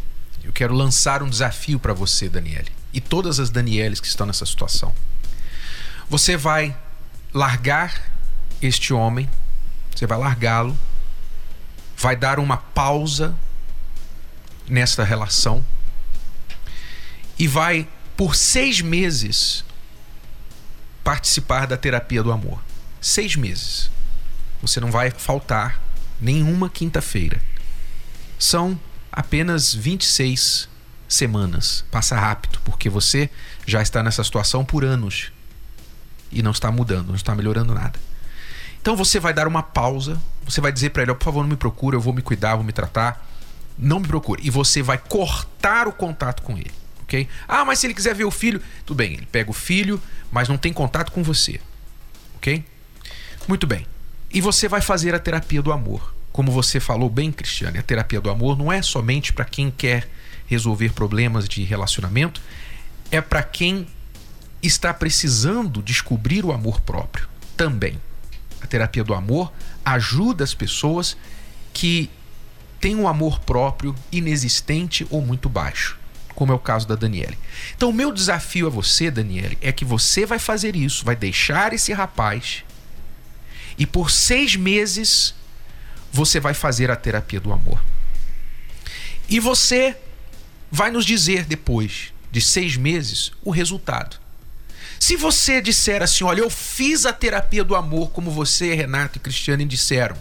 Eu 0.45 0.53
quero 0.53 0.75
lançar 0.75 1.23
um 1.23 1.29
desafio 1.29 1.81
para 1.81 1.93
você, 1.93 2.29
Daniele. 2.29 2.71
E 2.93 3.01
todas 3.01 3.41
as 3.41 3.51
Danieles 3.51 4.01
que 4.01 4.07
estão 4.07 4.27
nessa 4.27 4.47
situação. 4.47 4.95
Você 6.09 6.37
vai 6.37 6.77
largar 7.35 8.13
este 8.63 8.93
homem, 8.93 9.29
você 9.95 10.07
vai 10.07 10.19
largá-lo, 10.19 10.79
vai 11.97 12.15
dar 12.15 12.39
uma 12.39 12.57
pausa 12.57 13.35
nesta 14.69 15.03
relação 15.03 15.65
e 17.39 17.47
vai, 17.47 17.89
por 18.17 18.35
seis 18.35 18.81
meses, 18.81 19.65
participar 21.05 21.67
da 21.67 21.77
terapia 21.77 22.23
do 22.23 22.33
amor. 22.33 22.61
Seis 23.01 23.37
meses. 23.37 23.91
Você 24.63 24.81
não 24.81 24.91
vai 24.91 25.11
faltar 25.11 25.81
nenhuma 26.21 26.69
quinta-feira. 26.71 27.41
São 28.39 28.79
apenas 29.13 29.75
26 29.75 30.69
semanas. 31.09 31.85
Passa 31.91 32.19
rápido, 32.19 32.59
porque 32.65 32.89
você 32.89 33.31
já 33.67 33.83
está 33.83 34.03
nessa 34.03 34.25
situação 34.25 34.65
por 34.65 34.85
anos 34.85 35.31
e 36.31 36.43
não 36.43 36.51
está 36.51 36.71
mudando, 36.71 37.09
não 37.09 37.15
está 37.15 37.35
melhorando 37.35 37.75
nada. 37.75 37.99
Então 38.81 38.97
você 38.97 39.19
vai 39.19 39.35
dar 39.35 39.49
uma 39.49 39.63
pausa, 39.63 40.21
você 40.45 40.61
vai 40.61 40.73
dizer 40.73 40.91
para 40.91 41.03
ele, 41.03 41.11
ó, 41.11 41.15
por 41.15 41.25
favor, 41.25 41.43
não 41.43 41.51
me 41.51 41.57
procure, 41.57 41.97
eu 41.97 42.01
vou 42.01 42.13
me 42.13 42.23
cuidar, 42.23 42.55
vou 42.55 42.65
me 42.65 42.73
tratar. 42.73 43.27
Não 43.79 44.01
me 44.01 44.07
procure. 44.07 44.41
E 44.45 44.51
você 44.51 44.83
vai 44.83 44.97
cortar 44.97 45.87
o 45.87 45.93
contato 45.93 46.43
com 46.43 46.57
ele, 46.57 46.73
ok? 47.07 47.27
Ah, 47.49 47.65
mas 47.65 47.79
se 47.79 47.87
ele 47.87 47.95
quiser 47.95 48.15
ver 48.15 48.25
o 48.25 48.31
filho, 48.31 48.61
tudo 48.85 48.99
bem, 48.99 49.15
ele 49.15 49.27
pega 49.27 49.51
o 49.51 49.55
filho, 49.55 50.01
mas 50.31 50.49
não 50.49 50.59
tem 50.59 50.73
contato 50.73 51.11
com 51.11 51.23
você, 51.23 51.61
ok? 52.37 52.63
Muito 53.49 53.67
bem. 53.67 53.87
E 54.31 54.41
você 54.41 54.69
vai 54.69 54.81
fazer 54.81 55.15
a 55.15 55.19
terapia 55.19 55.63
do 55.63 55.73
amor. 55.73 56.15
Como 56.33 56.53
você 56.53 56.79
falou 56.79 57.09
bem, 57.09 57.33
Cristiane, 57.33 57.79
a 57.79 57.83
terapia 57.83 58.21
do 58.21 58.29
amor 58.29 58.59
não 58.59 58.71
é 58.71 58.83
somente 58.83 59.33
para 59.33 59.45
quem 59.45 59.71
quer 59.71 60.09
resolver 60.47 60.93
problemas 60.93 61.49
de 61.49 61.65
relacionamento, 61.65 62.41
é 63.11 63.21
para 63.21 63.43
quem 63.43 63.87
está 64.63 64.93
precisando 64.93 65.81
descobrir 65.83 66.45
o 66.45 66.53
amor 66.53 66.81
próprio 66.81 67.29
também. 67.57 68.01
A 68.61 68.67
terapia 68.67 69.05
do 69.05 69.15
amor 69.15 69.53
ajuda 69.85 70.45
as 70.45 70.55
pessoas 70.55 71.17
que 71.73 72.11
têm 72.81 72.97
um 72.97 73.09
amor 73.09 73.41
próprio 73.41 73.95
inexistente 74.11 75.07
ou 75.11 75.23
muito 75.23 75.49
baixo, 75.49 75.99
como 76.37 76.53
é 76.53 76.55
o 76.55 76.59
caso 76.59 76.87
da 76.87 76.95
Daniele. 76.95 77.37
Então, 77.75 77.89
o 77.89 77.93
meu 77.93 78.13
desafio 78.13 78.67
a 78.67 78.71
você, 78.71 79.11
Daniele, 79.11 79.59
é 79.61 79.73
que 79.73 79.85
você 79.85 80.25
vai 80.25 80.39
fazer 80.39 80.77
isso, 80.77 81.05
vai 81.05 81.17
deixar 81.17 81.73
esse 81.73 81.93
rapaz 81.93 82.63
E 83.79 83.87
por 83.87 84.11
seis 84.11 84.55
meses 84.55 85.35
você 86.13 86.39
vai 86.39 86.55
fazer 86.55 86.91
a 86.91 86.97
terapia 86.97 87.41
do 87.41 87.53
amor. 87.53 87.83
E 89.29 89.41
você 89.41 89.97
vai 90.71 90.91
nos 90.91 91.05
dizer 91.05 91.45
depois 91.45 92.13
de 92.31 92.41
seis 92.41 92.77
meses 92.77 93.33
o 93.43 93.51
resultado. 93.51 94.19
Se 95.01 95.17
você 95.17 95.61
disser 95.61 96.03
assim, 96.03 96.25
olha, 96.25 96.41
eu 96.41 96.51
fiz 96.51 97.07
a 97.07 97.13
terapia 97.13 97.65
do 97.65 97.75
amor 97.75 98.11
como 98.11 98.31
você, 98.31 98.75
Renato 98.75 99.19
e 99.19 99.21
Cristiane 99.21 99.65
disseram, 99.65 100.17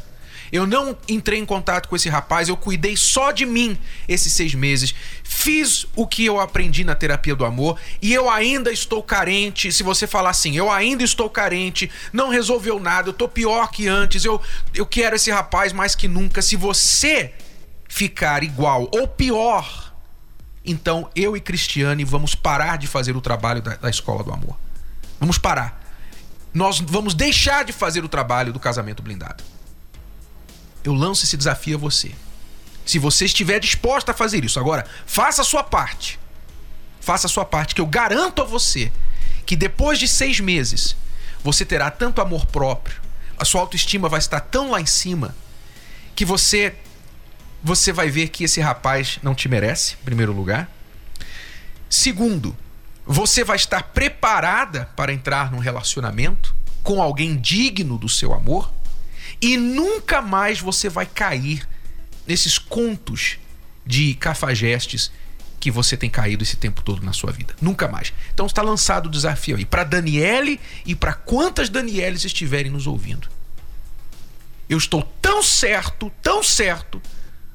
eu 0.52 0.66
não 0.66 0.98
entrei 1.08 1.40
em 1.40 1.46
contato 1.46 1.90
com 1.90 1.96
esse 1.96 2.10
rapaz, 2.10 2.50
eu 2.50 2.58
cuidei 2.58 2.96
só 2.96 3.32
de 3.32 3.46
mim 3.46 3.78
esses 4.08 4.32
seis 4.34 4.54
meses. 4.54 4.94
Fiz 5.24 5.88
o 5.96 6.06
que 6.06 6.26
eu 6.26 6.40
aprendi 6.40 6.84
na 6.84 6.96
terapia 6.96 7.36
do 7.36 7.46
amor 7.46 7.80
e 8.02 8.14
eu 8.14 8.30
ainda 8.30 8.72
estou 8.72 9.02
carente. 9.02 9.72
Se 9.72 9.84
você 9.84 10.06
falar 10.06 10.30
assim, 10.30 10.56
eu 10.56 10.72
ainda 10.72 11.04
estou 11.04 11.30
carente, 11.30 11.90
não 12.14 12.30
resolveu 12.30 12.80
nada, 12.80 13.10
eu 13.10 13.12
estou 13.12 13.28
pior 13.28 13.70
que 13.72 13.88
antes, 13.88 14.24
eu, 14.24 14.42
eu 14.74 14.86
quero 14.86 15.16
esse 15.16 15.32
rapaz 15.32 15.74
mais 15.74 15.96
que 15.96 16.08
nunca. 16.08 16.42
Se 16.42 16.56
você 16.56 17.34
ficar 17.88 18.44
igual 18.44 18.90
ou 18.94 19.08
pior, 19.08 19.94
então 20.64 21.10
eu 21.16 21.36
e 21.36 21.42
Cristiane 21.42 22.04
vamos 22.04 22.36
parar 22.36 22.78
de 22.78 22.88
fazer 22.88 23.16
o 23.16 23.22
trabalho 23.22 23.62
da, 23.62 23.76
da 23.76 23.90
escola 23.90 24.24
do 24.24 24.32
amor. 24.32 24.58
Vamos 25.20 25.38
parar. 25.38 25.82
Nós 26.54 26.80
vamos 26.80 27.14
deixar 27.14 27.66
de 27.66 27.74
fazer 27.74 28.04
o 28.04 28.08
trabalho 28.08 28.54
do 28.54 28.60
casamento 28.60 29.04
blindado 29.04 29.44
eu 30.86 30.94
lanço 30.94 31.26
esse 31.26 31.36
desafio 31.36 31.78
a 31.78 31.80
você. 31.80 32.12
Se 32.86 33.00
você 33.00 33.26
estiver 33.26 33.60
disposta 33.60 34.12
a 34.12 34.16
fazer 34.16 34.46
isso, 34.46 34.60
agora, 34.60 34.86
faça 35.06 35.42
a 35.42 35.46
sua 35.46 35.64
parte. 35.64 36.20
Faça 37.02 37.28
a 37.28 37.30
sua 37.30 37.46
parte, 37.46 37.76
que 37.76 37.82
eu 37.82 37.88
garanto 37.88 38.42
a 38.42 38.46
você 38.46 38.92
que 39.46 39.56
depois 39.56 40.00
de 40.00 40.08
seis 40.08 40.40
meses 40.40 40.96
você 41.44 41.64
terá 41.64 41.92
tanto 41.92 42.22
amor 42.22 42.46
próprio, 42.48 43.00
a 43.38 43.46
sua 43.46 43.62
autoestima 43.62 44.10
vai 44.10 44.20
estar 44.20 44.40
tão 44.40 44.72
lá 44.72 44.82
em 44.82 44.86
cima 44.86 45.36
que 46.16 46.26
você 46.26 46.76
você 47.64 47.92
vai 47.92 48.10
ver 48.10 48.30
que 48.30 48.44
esse 48.44 48.62
rapaz 48.62 49.18
não 49.24 49.34
te 49.34 49.50
merece, 49.50 49.96
em 50.00 50.06
primeiro 50.06 50.32
lugar. 50.32 50.70
Segundo, 51.90 52.56
você 53.04 53.44
vai 53.44 53.56
estar 53.56 53.82
preparada 53.82 54.88
para 54.96 55.12
entrar 55.12 55.52
num 55.52 55.58
relacionamento 55.58 56.56
com 56.84 57.02
alguém 57.02 57.36
digno 57.36 57.98
do 57.98 58.08
seu 58.08 58.34
amor. 58.34 58.72
E 59.42 59.58
nunca 59.58 60.22
mais 60.22 60.60
você 60.60 60.90
vai 60.90 61.06
cair 61.06 61.68
nesses 62.28 62.58
contos 62.58 63.38
de 63.86 64.16
cafajestes 64.16 65.12
que 65.60 65.72
você 65.72 65.98
tem 65.98 66.10
caído 66.10 66.44
esse 66.44 66.58
tempo 66.58 66.82
todo 66.82 67.04
na 67.04 67.14
sua 67.14 67.32
vida. 67.32 67.56
Nunca 67.60 67.88
mais. 67.88 68.14
Então 68.34 68.46
está 68.46 68.62
lançado 68.62 69.08
o 69.08 69.10
desafio 69.10 69.58
aí 69.58 69.66
para 69.66 69.84
Daniele 69.84 70.60
e 70.86 70.96
para 70.96 71.14
quantas 71.14 71.70
Danieles 71.70 72.24
estiverem 72.24 72.72
nos 72.72 72.86
ouvindo. 72.86 73.28
Eu 74.70 74.78
estou 74.78 75.04
tão 75.22 75.42
certo, 75.42 76.12
tão 76.22 76.44
certo 76.44 77.02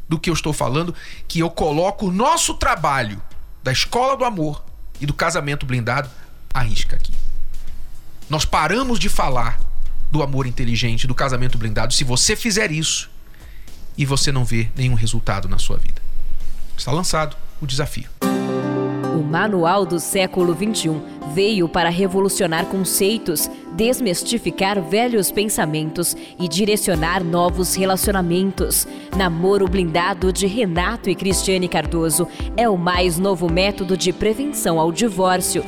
do 0.08 0.18
que 0.18 0.28
eu 0.28 0.34
estou 0.34 0.52
falando, 0.52 0.94
que 1.28 1.38
eu 1.38 1.50
coloco 1.50 2.08
o 2.08 2.12
nosso 2.12 2.54
trabalho 2.54 3.22
da 3.62 3.70
escola 3.70 4.16
do 4.16 4.24
amor 4.24 4.64
e 5.00 5.06
do 5.06 5.14
casamento 5.14 5.64
blindado 5.64 6.10
à 6.52 6.62
risca 6.62 6.96
aqui. 6.96 7.12
Nós 8.28 8.44
paramos 8.44 8.98
de 8.98 9.08
falar 9.08 9.60
do 10.10 10.22
amor 10.22 10.46
inteligente, 10.46 11.06
do 11.06 11.14
casamento 11.14 11.56
blindado, 11.56 11.94
se 11.94 12.04
você 12.04 12.34
fizer 12.34 12.72
isso 12.72 13.10
e 13.96 14.04
você 14.04 14.32
não 14.32 14.44
vê 14.44 14.68
nenhum 14.76 14.94
resultado 14.94 15.48
na 15.48 15.58
sua 15.58 15.76
vida. 15.76 16.00
Está 16.76 16.92
lançado 16.92 17.36
o 17.60 17.66
desafio. 17.66 18.08
O 19.14 19.22
Manual 19.22 19.84
do 19.84 20.00
Século 20.00 20.54
XXI 20.54 21.00
veio 21.34 21.68
para 21.68 21.90
revolucionar 21.90 22.66
conceitos, 22.66 23.50
desmistificar 23.72 24.80
velhos 24.80 25.30
pensamentos 25.30 26.16
e 26.38 26.48
direcionar 26.48 27.22
novos 27.22 27.74
relacionamentos. 27.74 28.86
Namoro 29.16 29.68
Blindado 29.68 30.32
de 30.32 30.46
Renato 30.46 31.10
e 31.10 31.14
Cristiane 31.14 31.68
Cardoso 31.68 32.26
é 32.56 32.68
o 32.68 32.78
mais 32.78 33.18
novo 33.18 33.50
método 33.50 33.96
de 33.96 34.12
prevenção 34.12 34.80
ao 34.80 34.90
divórcio. 34.90 35.64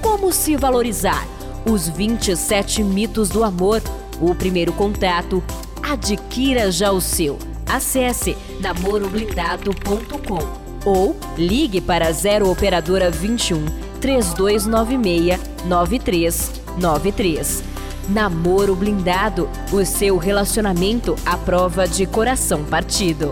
Como 0.00 0.32
se 0.32 0.56
valorizar? 0.56 1.26
Os 1.64 1.88
27 1.88 2.82
mitos 2.82 3.28
do 3.28 3.44
amor. 3.44 3.80
O 4.20 4.34
primeiro 4.34 4.72
contato. 4.72 5.42
Adquira 5.82 6.70
já 6.70 6.92
o 6.92 7.00
seu. 7.00 7.38
Acesse 7.66 8.36
namoroblindado.com 8.60 10.62
ou 10.84 11.16
ligue 11.36 11.80
para 11.80 12.10
0 12.10 12.50
operadora 12.50 13.10
21 13.10 13.64
3296 14.00 15.40
9393. 15.64 17.62
Namoro 18.08 18.74
Blindado, 18.74 19.48
o 19.72 19.84
seu 19.84 20.18
relacionamento 20.18 21.14
à 21.24 21.36
prova 21.36 21.86
de 21.86 22.04
coração 22.04 22.64
partido. 22.64 23.30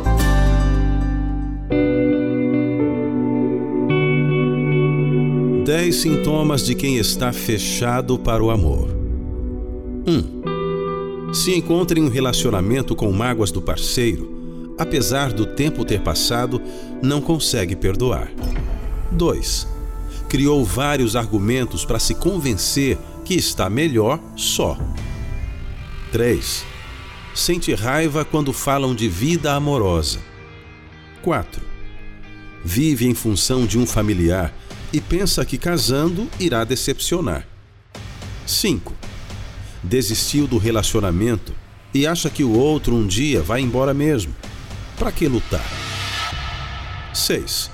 10 5.71 5.95
sintomas 5.95 6.67
de 6.67 6.75
quem 6.75 6.97
está 6.97 7.33
fechado 7.33 8.19
para 8.19 8.43
o 8.43 8.51
amor. 8.51 8.89
1. 10.05 11.33
Se 11.33 11.55
encontra 11.55 11.97
em 11.97 12.03
um 12.03 12.09
relacionamento 12.09 12.97
com 12.97 13.13
mágoas 13.13 13.53
do 13.53 13.63
parceiro, 13.63 14.75
apesar 14.77 15.33
do 15.33 15.47
tempo 15.47 15.85
ter 15.85 16.01
passado, 16.01 16.61
não 17.01 17.21
consegue 17.21 17.77
perdoar. 17.77 18.33
2. 19.13 19.69
Criou 20.29 20.65
vários 20.65 21.15
argumentos 21.15 21.85
para 21.85 22.01
se 22.01 22.17
convencer 22.17 22.99
que 23.25 23.35
está 23.35 23.71
melhor 23.71 24.19
só. 24.35 24.77
3. 26.11 26.67
Sente 27.33 27.73
raiva 27.75 28.25
quando 28.25 28.53
falam 28.53 28.93
de 28.93 29.09
vida 29.09 29.55
amorosa. 29.55 30.19
4. 31.23 31.63
Vive 32.65 33.07
em 33.07 33.15
função 33.15 33.65
de 33.65 33.79
um 33.79 33.87
familiar 33.87 34.53
e 34.93 35.01
pensa 35.01 35.45
que 35.45 35.57
casando 35.57 36.29
irá 36.39 36.65
decepcionar. 36.65 37.47
5. 38.47 38.93
Desistiu 39.83 40.47
do 40.47 40.59
relacionamento 40.59 41.53
e 41.95 42.07
acha 42.07 42.29
que 42.29 42.45
o 42.45 42.53
outro 42.53 42.95
um 42.95 43.07
dia 43.07 43.43
vai 43.43 43.61
embora 43.61 43.95
mesmo. 43.95 44.35
Para 44.99 45.13
que 45.13 45.29
lutar? 45.29 45.65
6. 47.15 47.71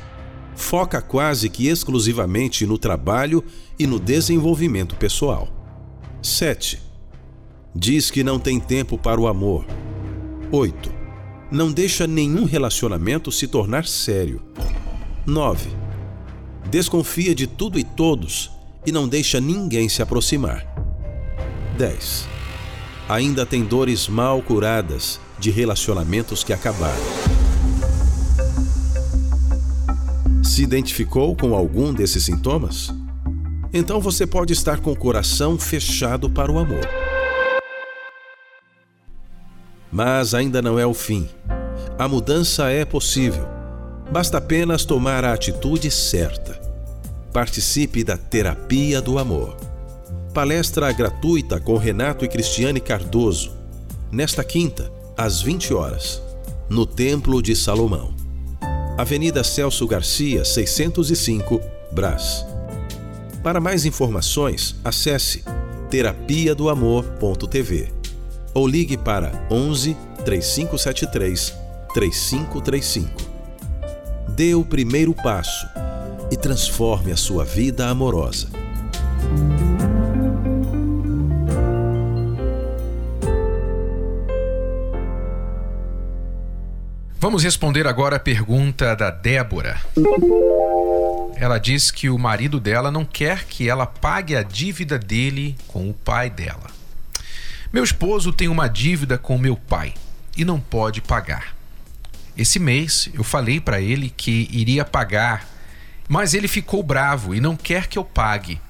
Foca 0.55 1.03
quase 1.03 1.49
que 1.49 1.69
exclusivamente 1.69 2.67
no 2.67 2.79
trabalho 2.79 3.43
e 3.79 3.87
no 3.87 3.99
desenvolvimento 3.99 4.97
pessoal. 4.97 5.49
7. 6.23 6.81
Diz 7.75 8.11
que 8.11 8.25
não 8.25 8.39
tem 8.39 8.59
tempo 8.59 8.97
para 8.97 9.21
o 9.21 9.27
amor. 9.27 9.67
8. 10.51 10.95
Não 11.51 11.71
deixa 11.71 12.07
nenhum 12.07 12.45
relacionamento 12.45 13.31
se 13.31 13.47
tornar 13.47 13.87
sério. 13.87 14.43
9 15.27 15.86
desconfia 16.67 17.35
de 17.35 17.47
tudo 17.47 17.79
e 17.79 17.85
todos 17.85 18.51
e 18.85 18.93
não 18.93 19.09
deixa 19.09 19.41
ninguém 19.41 19.89
se 19.89 20.03
aproximar. 20.03 20.65
10. 21.77 22.29
Ainda 23.09 23.47
tem 23.47 23.65
dores 23.65 24.09
mal 24.09 24.43
curadas 24.43 25.21
de 25.39 25.51
relacionamentos 25.51 26.43
que 26.43 26.53
acabaram. 26.53 27.03
Se 30.43 30.63
identificou 30.63 31.37
com 31.37 31.55
algum 31.55 31.93
desses 31.93 32.25
sintomas? 32.25 32.93
Então 33.73 34.01
você 34.01 34.27
pode 34.27 34.53
estar 34.53 34.81
com 34.81 34.93
o 34.93 34.97
coração 34.97 35.59
fechado 35.59 36.31
para 36.31 36.51
o 36.51 36.59
amor. 36.59 36.89
Mas 39.93 40.35
ainda 40.35 40.63
não 40.63 40.79
é 40.79 40.87
o 40.87 40.95
fim. 40.95 41.29
A 41.99 42.09
mudança 42.09 42.71
é 42.71 42.85
possível 42.85 43.56
Basta 44.11 44.39
apenas 44.39 44.85
tomar 44.85 45.25
a 45.25 45.33
atitude 45.33 45.91
certa. 45.91 46.61
Participe 47.33 48.05
da 48.05 48.17
Terapia 48.17 49.01
do 49.01 49.19
Amor. 49.19 49.57
Palestra 50.33 50.93
gratuita 50.93 51.59
com 51.61 51.77
Renato 51.77 52.25
e 52.25 52.29
Cristiane 52.29 52.81
Cardoso, 52.81 53.53
nesta 54.13 54.45
quinta, 54.45 54.93
às 55.17 55.43
20 55.43 55.75
horas, 55.75 56.23
no 56.69 56.87
Templo 56.87 57.43
de 57.43 57.57
Salomão. 57.57 58.15
Avenida 58.97 59.43
Celso 59.43 59.87
Garcia, 59.87 60.45
605, 60.45 61.61
Brás. 61.91 62.47
Para 63.43 63.61
mais 63.61 63.85
informações, 63.85 64.77
acesse 64.85 65.45
terapia 65.91 66.55
do 66.55 66.69
amor.tv 66.69 67.93
ou 68.55 68.67
ligue 68.67 68.97
para 68.97 69.47
11 69.51 69.97
3573 70.25 71.55
3535 71.93 73.36
dê 74.37 74.55
o 74.55 74.63
primeiro 74.63 75.15
passo 75.15 75.67
e 76.31 76.37
transforme 76.37 77.11
a 77.11 77.17
sua 77.17 77.43
vida 77.43 77.89
amorosa. 77.89 78.51
Vamos 87.19 87.43
responder 87.43 87.87
agora 87.87 88.17
a 88.17 88.21
pergunta 88.21 88.95
da 88.95 89.11
Débora. 89.11 89.81
Ela 91.37 91.57
diz 91.57 91.91
que 91.91 92.11
o 92.11 92.19
marido 92.19 92.61
dela 92.61 92.91
não 92.91 93.07
quer 93.07 93.47
que 93.47 93.71
ela 93.71 93.87
pague 93.87 94.37
a 94.37 94.43
dívida 94.43 94.99
dele 94.99 95.57
com 95.67 95.89
o 95.89 95.95
pai 95.95 96.29
dela. 96.29 96.67
Meu 97.73 97.83
esposo 97.83 98.35
tem 98.35 98.49
uma 98.49 98.69
dívida 98.69 99.17
com 99.17 99.39
meu 99.39 99.57
pai 99.57 99.95
e 100.37 100.45
não 100.45 100.61
pode 100.61 101.01
pagar. 101.01 101.56
Esse 102.37 102.59
mês 102.59 103.09
eu 103.15 103.25
falei 103.25 103.61
para 103.61 103.81
ele 103.81 104.13
que 104.15 104.49
iria 104.53 104.85
pagar, 104.85 105.49
mas 106.09 106.35
ele 106.35 106.49
ficou 106.49 106.83
bravo 106.83 107.35
e 107.35 107.41
não 107.41 107.57
quer 107.57 107.87
que 107.87 107.99
eu 107.99 108.05
pague. 108.05 108.61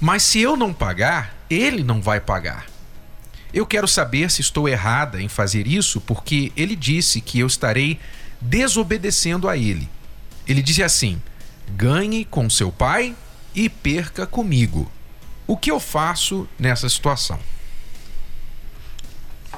Mas 0.00 0.22
se 0.22 0.40
eu 0.40 0.56
não 0.56 0.72
pagar, 0.72 1.34
ele 1.48 1.82
não 1.82 2.00
vai 2.00 2.20
pagar. 2.20 2.66
Eu 3.52 3.66
quero 3.66 3.88
saber 3.88 4.30
se 4.30 4.42
estou 4.42 4.68
errada 4.68 5.22
em 5.22 5.28
fazer 5.28 5.66
isso 5.66 6.00
porque 6.00 6.52
ele 6.56 6.76
disse 6.76 7.20
que 7.20 7.38
eu 7.38 7.46
estarei 7.46 7.98
desobedecendo 8.40 9.48
a 9.48 9.56
ele. 9.56 9.88
Ele 10.46 10.62
disse 10.62 10.82
assim: 10.82 11.20
ganhe 11.70 12.24
com 12.24 12.48
seu 12.50 12.70
pai 12.70 13.16
e 13.54 13.68
perca 13.68 14.26
comigo. 14.26 14.90
O 15.46 15.56
que 15.56 15.70
eu 15.70 15.80
faço 15.80 16.46
nessa 16.58 16.88
situação? 16.88 17.40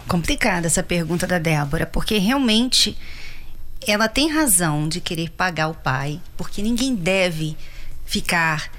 Complicada 0.07 0.69
essa 0.69 0.83
pergunta 0.83 1.27
da 1.27 1.39
Débora, 1.39 1.85
porque 1.85 2.19
realmente 2.19 2.97
ela 3.87 4.09
tem 4.09 4.31
razão 4.31 4.89
de 4.89 5.01
querer 5.01 5.31
pagar 5.31 5.69
o 5.69 5.75
pai, 5.75 6.21
porque 6.37 6.63
ninguém 6.63 6.95
deve 6.95 7.57
ficar 8.05 8.71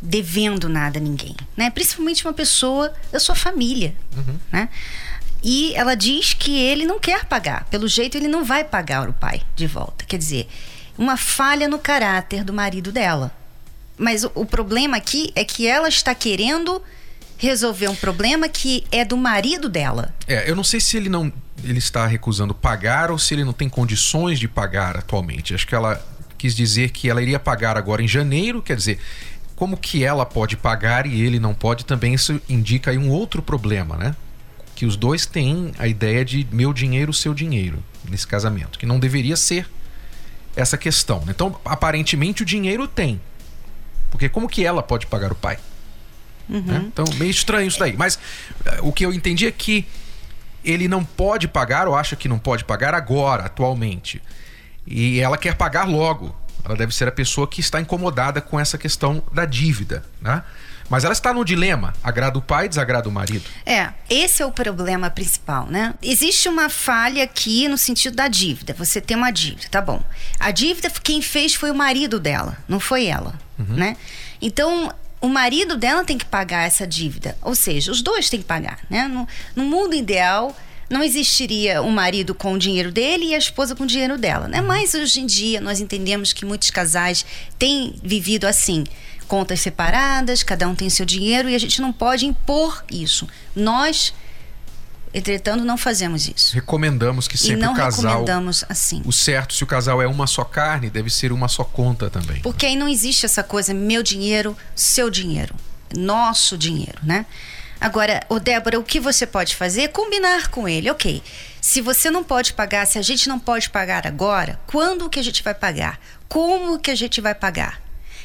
devendo 0.00 0.68
nada 0.68 0.98
a 0.98 1.02
ninguém, 1.02 1.34
né? 1.56 1.70
Principalmente 1.70 2.24
uma 2.24 2.32
pessoa 2.32 2.92
da 3.10 3.18
sua 3.18 3.34
família, 3.34 3.94
uhum. 4.16 4.38
né? 4.52 4.68
E 5.42 5.72
ela 5.74 5.94
diz 5.94 6.34
que 6.34 6.58
ele 6.58 6.84
não 6.84 6.98
quer 6.98 7.24
pagar. 7.24 7.64
Pelo 7.66 7.86
jeito, 7.86 8.16
ele 8.16 8.28
não 8.28 8.44
vai 8.44 8.64
pagar 8.64 9.08
o 9.08 9.12
pai 9.12 9.42
de 9.54 9.66
volta. 9.66 10.04
Quer 10.04 10.18
dizer, 10.18 10.48
uma 10.96 11.16
falha 11.16 11.68
no 11.68 11.78
caráter 11.78 12.42
do 12.42 12.52
marido 12.52 12.90
dela. 12.90 13.32
Mas 13.96 14.24
o, 14.24 14.32
o 14.34 14.44
problema 14.44 14.96
aqui 14.96 15.32
é 15.34 15.44
que 15.44 15.66
ela 15.66 15.88
está 15.88 16.14
querendo 16.14 16.82
resolver 17.36 17.88
um 17.88 17.94
problema 17.94 18.48
que 18.48 18.84
é 18.90 19.04
do 19.04 19.16
marido 19.16 19.68
dela. 19.68 20.12
É, 20.26 20.50
eu 20.50 20.56
não 20.56 20.64
sei 20.64 20.80
se 20.80 20.96
ele 20.96 21.08
não 21.08 21.32
ele 21.62 21.78
está 21.78 22.06
recusando 22.06 22.54
pagar 22.54 23.10
ou 23.10 23.18
se 23.18 23.34
ele 23.34 23.44
não 23.44 23.52
tem 23.52 23.68
condições 23.68 24.38
de 24.38 24.48
pagar 24.48 24.96
atualmente. 24.96 25.54
Acho 25.54 25.66
que 25.66 25.74
ela 25.74 26.04
quis 26.36 26.54
dizer 26.54 26.90
que 26.90 27.10
ela 27.10 27.20
iria 27.20 27.38
pagar 27.38 27.76
agora 27.76 28.02
em 28.02 28.08
janeiro, 28.08 28.62
quer 28.62 28.76
dizer, 28.76 28.98
como 29.56 29.76
que 29.76 30.04
ela 30.04 30.24
pode 30.24 30.56
pagar 30.56 31.04
e 31.04 31.20
ele 31.20 31.40
não 31.40 31.52
pode, 31.52 31.84
também 31.84 32.14
isso 32.14 32.40
indica 32.48 32.92
aí 32.92 32.98
um 32.98 33.10
outro 33.10 33.42
problema, 33.42 33.96
né? 33.96 34.14
Que 34.76 34.86
os 34.86 34.96
dois 34.96 35.26
têm 35.26 35.72
a 35.78 35.88
ideia 35.88 36.24
de 36.24 36.46
meu 36.52 36.72
dinheiro, 36.72 37.12
seu 37.12 37.34
dinheiro 37.34 37.82
nesse 38.08 38.26
casamento, 38.26 38.78
que 38.78 38.86
não 38.86 39.00
deveria 39.00 39.36
ser 39.36 39.68
essa 40.54 40.78
questão. 40.78 41.24
Então, 41.28 41.58
aparentemente 41.64 42.42
o 42.42 42.46
dinheiro 42.46 42.86
tem. 42.86 43.20
Porque 44.10 44.28
como 44.28 44.48
que 44.48 44.64
ela 44.64 44.82
pode 44.82 45.06
pagar 45.06 45.32
o 45.32 45.34
pai? 45.34 45.58
Uhum. 46.48 46.62
Né? 46.62 46.84
Então, 46.86 47.04
meio 47.16 47.30
estranho 47.30 47.66
isso 47.66 47.78
daí. 47.78 47.94
Mas 47.96 48.18
eh, 48.64 48.78
o 48.82 48.92
que 48.92 49.04
eu 49.04 49.12
entendi 49.12 49.46
é 49.46 49.50
que 49.50 49.84
ele 50.64 50.88
não 50.88 51.04
pode 51.04 51.48
pagar 51.48 51.88
ou 51.88 51.94
acha 51.94 52.16
que 52.16 52.28
não 52.28 52.38
pode 52.38 52.64
pagar 52.64 52.94
agora, 52.94 53.44
atualmente. 53.44 54.20
E 54.86 55.20
ela 55.20 55.36
quer 55.36 55.54
pagar 55.54 55.86
logo. 55.86 56.34
Ela 56.64 56.76
deve 56.76 56.94
ser 56.94 57.08
a 57.08 57.12
pessoa 57.12 57.46
que 57.46 57.60
está 57.60 57.80
incomodada 57.80 58.40
com 58.40 58.58
essa 58.58 58.76
questão 58.76 59.22
da 59.32 59.44
dívida, 59.44 60.04
né? 60.20 60.42
Mas 60.88 61.04
ela 61.04 61.12
está 61.12 61.32
no 61.32 61.44
dilema: 61.44 61.94
agrada 62.02 62.38
o 62.38 62.42
pai, 62.42 62.68
desagrada 62.68 63.08
o 63.08 63.12
marido. 63.12 63.44
É, 63.64 63.90
esse 64.08 64.42
é 64.42 64.46
o 64.46 64.52
problema 64.52 65.10
principal, 65.10 65.66
né? 65.66 65.94
Existe 66.02 66.48
uma 66.48 66.68
falha 66.68 67.22
aqui 67.24 67.68
no 67.68 67.76
sentido 67.76 68.16
da 68.16 68.28
dívida. 68.28 68.74
Você 68.74 69.00
tem 69.00 69.16
uma 69.16 69.30
dívida, 69.30 69.68
tá 69.70 69.80
bom. 69.80 70.02
A 70.38 70.50
dívida, 70.50 70.90
quem 71.02 71.20
fez 71.20 71.54
foi 71.54 71.70
o 71.70 71.74
marido 71.74 72.18
dela, 72.18 72.56
não 72.66 72.80
foi 72.80 73.06
ela, 73.06 73.34
uhum. 73.58 73.76
né? 73.76 73.96
Então, 74.40 74.92
o 75.20 75.28
marido 75.28 75.76
dela 75.76 76.04
tem 76.04 76.16
que 76.16 76.24
pagar 76.24 76.66
essa 76.66 76.86
dívida. 76.86 77.36
Ou 77.42 77.54
seja, 77.54 77.90
os 77.90 78.02
dois 78.02 78.30
têm 78.30 78.40
que 78.40 78.46
pagar, 78.46 78.80
né? 78.88 79.08
No, 79.08 79.26
no 79.56 79.64
mundo 79.64 79.94
ideal, 79.94 80.56
não 80.88 81.02
existiria 81.02 81.82
o 81.82 81.90
marido 81.90 82.34
com 82.34 82.54
o 82.54 82.58
dinheiro 82.58 82.90
dele 82.90 83.26
e 83.26 83.34
a 83.34 83.38
esposa 83.38 83.74
com 83.74 83.84
o 83.84 83.86
dinheiro 83.86 84.16
dela, 84.16 84.48
né? 84.48 84.60
Mas 84.60 84.94
hoje 84.94 85.20
em 85.20 85.26
dia 85.26 85.60
nós 85.60 85.80
entendemos 85.80 86.32
que 86.32 86.44
muitos 86.44 86.70
casais 86.70 87.26
têm 87.58 87.94
vivido 88.02 88.46
assim, 88.46 88.84
contas 89.26 89.60
separadas, 89.60 90.42
cada 90.42 90.66
um 90.66 90.74
tem 90.74 90.88
seu 90.88 91.04
dinheiro 91.04 91.48
e 91.48 91.54
a 91.54 91.58
gente 91.58 91.80
não 91.82 91.92
pode 91.92 92.24
impor 92.24 92.84
isso. 92.90 93.28
Nós 93.54 94.14
Entretanto, 95.18 95.64
não 95.64 95.76
fazemos 95.76 96.28
isso. 96.28 96.54
Recomendamos 96.54 97.26
que 97.26 97.36
sempre 97.36 97.66
o 97.66 97.74
casal. 97.74 98.04
Recomendamos 98.04 98.64
assim. 98.68 99.02
O 99.04 99.12
certo, 99.12 99.52
se 99.54 99.64
o 99.64 99.66
casal 99.66 100.00
é 100.00 100.06
uma 100.06 100.26
só 100.26 100.44
carne, 100.44 100.88
deve 100.88 101.10
ser 101.10 101.32
uma 101.32 101.48
só 101.48 101.64
conta 101.64 102.08
também. 102.08 102.40
Porque 102.40 102.66
aí 102.66 102.76
não 102.76 102.88
existe 102.88 103.26
essa 103.26 103.42
coisa, 103.42 103.74
meu 103.74 104.02
dinheiro, 104.02 104.56
seu 104.76 105.10
dinheiro, 105.10 105.54
nosso 105.96 106.56
dinheiro, 106.56 106.98
né? 107.02 107.26
Agora, 107.80 108.24
o 108.28 108.40
Débora, 108.40 108.78
o 108.78 108.84
que 108.84 108.98
você 108.98 109.26
pode 109.26 109.54
fazer 109.54 109.82
é 109.82 109.88
combinar 109.88 110.48
com 110.48 110.68
ele. 110.68 110.90
Ok, 110.90 111.22
se 111.60 111.80
você 111.80 112.10
não 112.10 112.22
pode 112.24 112.52
pagar, 112.52 112.86
se 112.86 112.98
a 112.98 113.02
gente 113.02 113.28
não 113.28 113.38
pode 113.38 113.70
pagar 113.70 114.06
agora, 114.06 114.58
quando 114.66 115.08
que 115.10 115.18
a 115.18 115.22
gente 115.22 115.42
vai 115.42 115.54
pagar? 115.54 115.98
Como 116.28 116.78
que 116.78 116.90
a 116.90 116.96
gente 116.96 117.20
vai 117.20 117.34
pagar? 117.34 117.80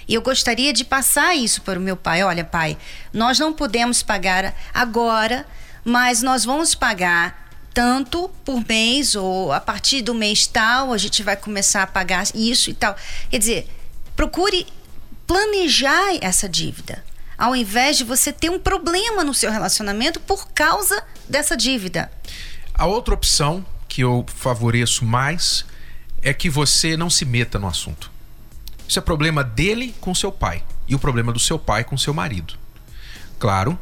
E 0.08 0.14
eu 0.14 0.22
gostaria 0.22 0.74
de 0.74 0.84
passar 0.84 1.36
isso 1.36 1.62
para 1.62 1.80
o 1.80 1.82
meu 1.82 1.96
pai. 1.96 2.24
Olha, 2.24 2.44
pai, 2.44 2.78
nós 3.12 3.40
não 3.40 3.54
podemos 3.54 4.04
pagar 4.04 4.54
agora, 4.74 5.46
mas 5.84 6.22
nós 6.22 6.46
vamos 6.46 6.76
pagar 6.76 7.44
tanto 7.74 8.30
por 8.46 8.64
mês 8.68 9.16
ou 9.16 9.52
a 9.52 9.60
partir 9.60 10.02
do 10.02 10.14
mês 10.14 10.46
tal 10.46 10.94
a 10.94 10.98
gente 10.98 11.24
vai 11.24 11.36
começar 11.36 11.84
a 11.84 11.88
pagar 11.88 12.24
isso 12.36 12.70
e 12.70 12.74
tal. 12.74 12.96
Quer 13.30 13.40
dizer, 13.40 13.68
procure 14.16 14.68
planejar 15.26 16.18
essa 16.22 16.48
dívida 16.48 17.04
ao 17.38 17.56
invés 17.56 17.98
de 17.98 18.04
você 18.04 18.32
ter 18.32 18.50
um 18.50 18.60
problema 18.60 19.24
no 19.24 19.34
seu 19.34 19.52
relacionamento 19.52 20.20
por 20.20 20.50
causa 20.52 21.04
dessa 21.28 21.58
dívida. 21.58 22.12
A 22.74 22.86
outra 22.86 23.14
opção 23.14 23.66
que 23.88 24.02
eu 24.02 24.26
favoreço 24.34 25.06
mais 25.06 25.66
é 26.22 26.34
que 26.34 26.50
você 26.50 26.96
não 26.96 27.10
se 27.10 27.26
meta 27.26 27.60
no 27.60 27.68
assunto. 27.68 28.12
Isso 28.88 29.00
é 29.00 29.02
problema 29.02 29.44
dele 29.44 29.94
com 30.00 30.16
seu 30.16 30.32
pai 30.32 30.64
e 30.88 30.96
o 30.96 31.00
problema 31.00 31.32
do 31.32 31.40
seu 31.40 31.60
pai 31.60 31.84
com 31.84 31.98
seu 31.98 32.14
marido. 32.14 32.56
Claro, 33.40 33.78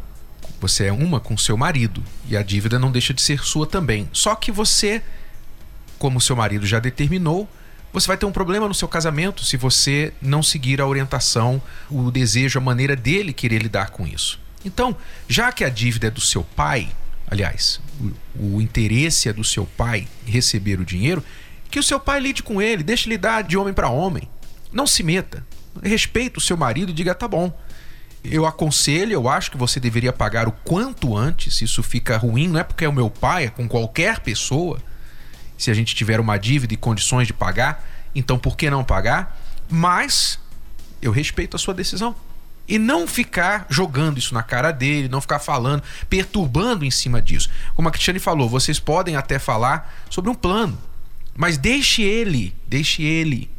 você 0.61 0.85
é 0.85 0.93
uma 0.93 1.19
com 1.19 1.35
seu 1.35 1.57
marido 1.57 2.03
e 2.29 2.37
a 2.37 2.43
dívida 2.43 2.77
não 2.77 2.91
deixa 2.91 3.13
de 3.13 3.21
ser 3.21 3.43
sua 3.43 3.65
também. 3.65 4.07
Só 4.13 4.35
que 4.35 4.51
você, 4.51 5.01
como 5.97 6.21
seu 6.21 6.35
marido 6.35 6.67
já 6.67 6.79
determinou, 6.79 7.49
você 7.91 8.07
vai 8.07 8.15
ter 8.15 8.27
um 8.27 8.31
problema 8.31 8.67
no 8.67 8.73
seu 8.73 8.87
casamento 8.87 9.43
se 9.43 9.57
você 9.57 10.13
não 10.21 10.43
seguir 10.43 10.79
a 10.79 10.85
orientação, 10.85 11.59
o 11.89 12.11
desejo, 12.11 12.59
a 12.59 12.61
maneira 12.61 12.95
dele 12.95 13.33
querer 13.33 13.61
lidar 13.61 13.89
com 13.89 14.05
isso. 14.05 14.39
Então, 14.63 14.95
já 15.27 15.51
que 15.51 15.63
a 15.63 15.69
dívida 15.69 16.07
é 16.07 16.11
do 16.11 16.21
seu 16.21 16.43
pai, 16.43 16.89
aliás, 17.27 17.81
o, 17.99 18.55
o 18.55 18.61
interesse 18.61 19.27
é 19.27 19.33
do 19.33 19.43
seu 19.43 19.65
pai 19.65 20.07
receber 20.25 20.79
o 20.79 20.85
dinheiro, 20.85 21.23
que 21.71 21.79
o 21.79 21.83
seu 21.83 21.99
pai 21.99 22.19
lide 22.19 22.43
com 22.43 22.61
ele, 22.61 22.83
deixe 22.83 23.09
ele 23.09 23.17
dar 23.17 23.41
de 23.41 23.57
homem 23.57 23.73
para 23.73 23.89
homem. 23.89 24.29
Não 24.71 24.85
se 24.85 25.01
meta. 25.01 25.43
Respeita 25.81 26.37
o 26.37 26.41
seu 26.41 26.55
marido 26.55 26.91
e 26.91 26.93
diga: 26.93 27.15
tá 27.15 27.27
bom. 27.27 27.51
Eu 28.23 28.45
aconselho, 28.45 29.13
eu 29.13 29.27
acho 29.27 29.49
que 29.49 29.57
você 29.57 29.79
deveria 29.79 30.13
pagar 30.13 30.47
o 30.47 30.51
quanto 30.51 31.17
antes. 31.17 31.61
Isso 31.61 31.81
fica 31.81 32.17
ruim, 32.17 32.47
não 32.47 32.59
é 32.59 32.63
porque 32.63 32.85
é 32.85 32.89
o 32.89 32.93
meu 32.93 33.09
pai, 33.09 33.45
é 33.45 33.49
com 33.49 33.67
qualquer 33.67 34.19
pessoa 34.19 34.79
se 35.61 35.69
a 35.69 35.73
gente 35.75 35.93
tiver 35.93 36.19
uma 36.19 36.37
dívida 36.37 36.73
e 36.73 36.77
condições 36.77 37.27
de 37.27 37.33
pagar, 37.33 37.87
então 38.15 38.39
por 38.39 38.57
que 38.57 38.67
não 38.69 38.83
pagar? 38.83 39.39
Mas 39.69 40.39
eu 40.99 41.11
respeito 41.11 41.55
a 41.55 41.59
sua 41.59 41.73
decisão. 41.73 42.15
E 42.67 42.79
não 42.79 43.05
ficar 43.05 43.67
jogando 43.69 44.17
isso 44.17 44.33
na 44.33 44.41
cara 44.41 44.71
dele, 44.71 45.07
não 45.07 45.21
ficar 45.21 45.39
falando, 45.39 45.83
perturbando 46.09 46.83
em 46.83 46.89
cima 46.89 47.21
disso. 47.21 47.49
Como 47.75 47.87
a 47.87 47.91
Cristiane 47.91 48.17
falou, 48.19 48.49
vocês 48.49 48.79
podem 48.79 49.15
até 49.15 49.37
falar 49.37 50.03
sobre 50.09 50.31
um 50.31 50.35
plano, 50.35 50.77
mas 51.35 51.57
deixe 51.57 52.01
ele, 52.01 52.55
deixe 52.67 53.03
ele 53.03 53.49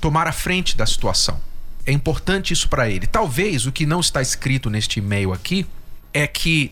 tomar 0.00 0.26
a 0.26 0.32
frente 0.32 0.76
da 0.76 0.86
situação. 0.86 1.40
É 1.84 1.92
importante 1.92 2.52
isso 2.52 2.68
para 2.68 2.88
ele. 2.88 3.06
Talvez 3.06 3.66
o 3.66 3.72
que 3.72 3.84
não 3.84 4.00
está 4.00 4.22
escrito 4.22 4.70
neste 4.70 5.00
e-mail 5.00 5.32
aqui 5.32 5.66
é 6.12 6.26
que 6.26 6.70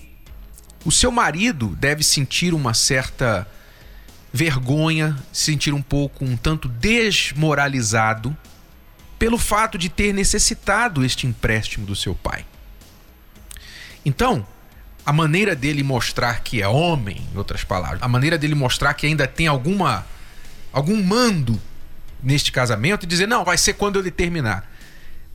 o 0.85 0.93
seu 0.93 1.11
marido 1.11 1.77
deve 1.77 2.03
sentir 2.03 2.55
uma 2.55 2.73
certa 2.73 3.47
vergonha, 4.33 5.17
se 5.33 5.47
sentir 5.47 5.75
um 5.75 5.83
pouco, 5.83 6.25
um 6.25 6.37
tanto 6.37 6.69
desmoralizado 6.69 8.37
pelo 9.19 9.37
fato 9.37 9.77
de 9.77 9.89
ter 9.89 10.15
necessitado 10.15 11.05
este 11.05 11.27
empréstimo 11.27 11.85
do 11.85 11.97
seu 11.97 12.15
pai. 12.15 12.47
Então, 14.05 14.47
a 15.05 15.13
maneira 15.13 15.55
dele 15.55 15.83
mostrar 15.83 16.41
que 16.41 16.63
é 16.63 16.69
homem, 16.69 17.27
em 17.35 17.37
outras 17.37 17.65
palavras, 17.65 18.03
a 18.03 18.09
maneira 18.09 18.39
dele 18.39 18.55
mostrar 18.55 18.95
que 18.95 19.07
ainda 19.07 19.27
tem 19.27 19.47
alguma 19.47 20.07
algum 20.73 21.03
mando 21.03 21.61
neste 22.23 22.53
casamento 22.53 23.05
e 23.05 23.07
dizer 23.07 23.27
não, 23.27 23.45
vai 23.45 23.59
ser 23.59 23.75
quando 23.75 23.99
ele 23.99 24.11
terminar. 24.11 24.71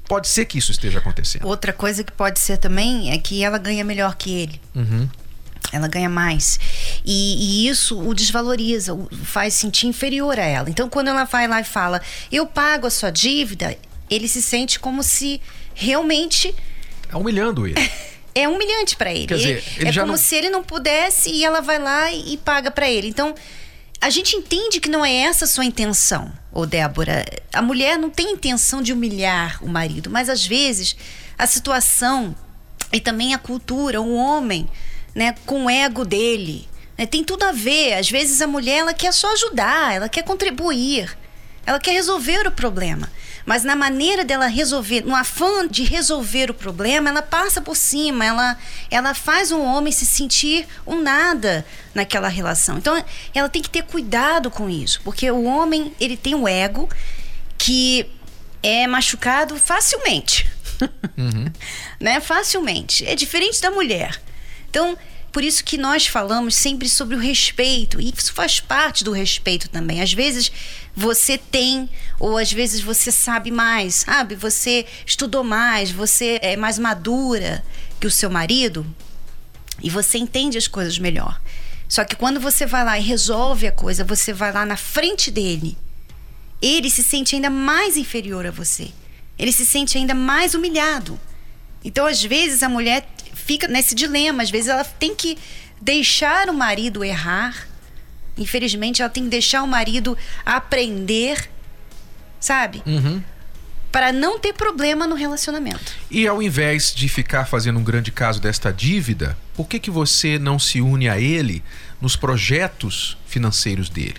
Pode 0.08 0.28
ser 0.28 0.46
que 0.46 0.58
isso 0.58 0.72
esteja 0.72 1.00
acontecendo. 1.00 1.48
Outra 1.48 1.74
coisa 1.74 2.04
que 2.04 2.12
pode 2.12 2.40
ser 2.40 2.58
também 2.58 3.12
é 3.12 3.18
que 3.18 3.44
ela 3.44 3.58
ganha 3.58 3.84
melhor 3.84 4.16
que 4.16 4.34
ele. 4.34 4.62
Uhum 4.76 5.08
ela 5.72 5.88
ganha 5.88 6.10
mais. 6.10 6.60
E, 7.04 7.66
e, 7.66 7.68
isso 7.68 8.00
o 8.00 8.14
desvaloriza, 8.14 8.94
o 8.94 9.10
faz 9.24 9.54
sentir 9.54 9.88
inferior 9.88 10.40
a 10.40 10.44
ela. 10.44 10.70
Então, 10.70 10.88
quando 10.90 11.10
ela 11.10 11.26
vai 11.26 11.48
lá 11.48 11.60
e 11.60 11.64
fala, 11.64 12.02
eu 12.32 12.46
pago 12.46 12.88
a 12.88 12.90
sua 12.90 13.10
dívida, 13.10 13.78
ele 14.10 14.28
se 14.28 14.42
sente 14.42 14.80
como 14.80 15.04
se 15.04 15.42
realmente. 15.74 16.56
Tá 17.10 17.18
humilhando 17.18 17.68
ele. 17.68 17.76
é 18.34 18.48
humilhante 18.48 18.96
para 18.96 19.12
ele. 19.14 19.28
Quer 19.28 19.38
dizer, 19.38 19.64
ele 19.78 19.90
é 19.90 19.94
como 19.94 20.08
não- 20.08 20.18
se 20.18 20.36
ele 20.36 20.50
não 20.50 20.64
pudesse 20.64 21.30
e 21.30 21.44
ela 21.44 21.62
vai 21.62 21.80
lá 21.80 22.12
e, 22.12 22.34
e 22.34 22.38
paga 22.38 22.72
para 22.72 22.90
ele. 22.90 23.08
Então, 23.08 23.36
a 24.06 24.10
gente 24.12 24.36
entende 24.36 24.80
que 24.80 24.88
não 24.88 25.04
é 25.04 25.12
essa 25.12 25.46
a 25.46 25.48
sua 25.48 25.66
intenção, 25.66 26.32
ô 26.54 26.64
Débora. 26.68 27.26
A 27.52 27.60
mulher 27.60 27.98
não 27.98 28.12
tem 28.12 28.34
intenção 28.34 28.80
de 28.80 28.94
humilhar 28.94 29.58
o 29.64 29.68
marido, 29.68 30.12
mas 30.12 30.30
às 30.30 30.46
vezes 30.46 30.96
a 31.36 31.48
situação 31.48 32.36
e 32.94 33.00
também 33.00 33.34
a 33.34 33.40
cultura, 33.40 34.00
o 34.00 34.14
homem, 34.14 34.70
né, 35.16 35.34
com 35.48 35.66
o 35.66 35.70
ego 35.72 36.06
dele, 36.06 36.70
né, 36.96 37.08
tem 37.08 37.24
tudo 37.24 37.46
a 37.46 37.52
ver. 37.52 37.96
Às 37.96 38.08
vezes 38.08 38.44
a 38.44 38.48
mulher 38.48 38.78
ela 38.82 38.94
quer 38.94 39.12
só 39.12 39.34
ajudar, 39.34 39.96
ela 39.96 40.08
quer 40.08 40.22
contribuir, 40.22 41.18
ela 41.66 41.80
quer 41.80 41.92
resolver 41.92 42.48
o 42.48 42.52
problema. 42.52 43.10
Mas 43.46 43.64
na 43.64 43.76
maneira 43.76 44.26
dela 44.26 44.48
resolver, 44.48 45.02
no 45.02 45.16
afã 45.16 45.68
de 45.68 45.84
resolver 45.84 46.50
o 46.50 46.54
problema, 46.54 47.10
ela 47.10 47.22
passa 47.22 47.62
por 47.62 47.76
cima, 47.76 48.26
ela, 48.26 48.58
ela 48.90 49.14
faz 49.14 49.52
o 49.52 49.62
homem 49.62 49.94
se 49.94 50.06
sentir 50.06 50.68
um 50.86 51.02
nada 51.02 51.64
naquela 51.94 52.28
relação. 52.28 52.78
Então, 52.78 53.04
ela 53.34 53.48
tem 53.48 53.62
que 53.62 53.70
ter 53.70 53.84
cuidado 53.84 54.50
com 54.50 54.68
isso, 54.68 55.00
porque 55.04 55.30
o 55.30 55.44
homem, 55.44 55.94
ele 56.00 56.18
tem 56.18 56.34
um 56.34 56.48
ego 56.48 56.90
que 57.58 58.10
é 58.64 58.88
machucado 58.88 59.58
facilmente. 59.58 60.50
né? 62.00 62.20
Facilmente. 62.20 63.06
É 63.06 63.16
diferente 63.16 63.62
da 63.62 63.70
mulher. 63.70 64.20
Então, 64.70 64.98
por 65.36 65.44
isso 65.44 65.66
que 65.66 65.78
nós 65.78 66.08
falamos 66.08 66.56
sempre 66.56 66.88
sobre 66.88 67.14
o 67.14 67.20
respeito. 67.20 68.00
E 68.00 68.10
isso 68.10 68.32
faz 68.32 68.62
parte 68.62 69.04
do 69.04 69.12
respeito 69.12 69.70
também. 69.70 70.02
Às 70.02 70.14
vezes 70.14 70.50
você 70.96 71.38
tem, 71.38 71.90
ou 72.18 72.38
às 72.38 72.54
vezes 72.54 72.80
você 72.80 73.12
sabe 73.12 73.52
mais, 73.52 73.96
sabe? 73.96 74.34
Você 74.36 74.86
estudou 75.06 75.44
mais, 75.44 75.92
você 75.92 76.40
é 76.42 76.56
mais 76.56 76.80
madura 76.80 77.62
que 78.00 78.08
o 78.08 78.12
seu 78.12 78.30
marido 78.30 78.86
e 79.84 79.90
você 79.90 80.18
entende 80.18 80.58
as 80.58 80.70
coisas 80.70 80.98
melhor. 80.98 81.42
Só 81.90 82.06
que 82.06 82.16
quando 82.16 82.40
você 82.40 82.66
vai 82.66 82.86
lá 82.86 82.98
e 82.98 83.04
resolve 83.04 83.68
a 83.68 83.74
coisa, 83.74 84.06
você 84.06 84.32
vai 84.32 84.54
lá 84.54 84.66
na 84.66 84.78
frente 84.78 85.30
dele, 85.30 85.78
ele 86.62 86.90
se 86.90 87.04
sente 87.04 87.36
ainda 87.36 87.50
mais 87.50 87.98
inferior 87.98 88.46
a 88.46 88.52
você. 88.52 88.90
Ele 89.38 89.52
se 89.52 89.66
sente 89.66 89.98
ainda 89.98 90.16
mais 90.16 90.56
humilhado. 90.56 91.20
Então, 91.84 92.08
às 92.08 92.24
vezes, 92.24 92.64
a 92.64 92.70
mulher 92.70 93.06
fica 93.36 93.68
nesse 93.68 93.94
dilema. 93.94 94.42
Às 94.42 94.50
vezes, 94.50 94.70
ela 94.70 94.84
tem 94.84 95.14
que 95.14 95.38
deixar 95.80 96.50
o 96.50 96.54
marido 96.54 97.04
errar. 97.04 97.68
Infelizmente, 98.38 99.02
ela 99.02 99.10
tem 99.10 99.24
que 99.24 99.30
deixar 99.30 99.62
o 99.62 99.68
marido 99.68 100.18
aprender, 100.46 101.50
sabe? 102.40 102.82
Para 103.92 104.12
não 104.12 104.40
ter 104.40 104.54
problema 104.54 105.08
no 105.08 105.16
relacionamento. 105.16 105.94
E 106.12 106.28
ao 106.28 106.42
invés 106.42 106.94
de 106.94 107.08
ficar 107.08 107.46
fazendo 107.46 107.80
um 107.80 107.84
grande 107.84 108.12
caso 108.12 108.42
desta 108.42 108.74
dívida, 108.74 109.38
por 109.54 109.68
que, 109.68 109.80
que 109.80 109.92
você 109.92 110.38
não 110.38 110.60
se 110.60 110.82
une 110.82 111.08
a 111.08 111.20
ele 111.20 111.64
nos 112.02 112.16
projetos 112.16 113.18
financeiros 113.26 113.88
dele? 113.88 114.18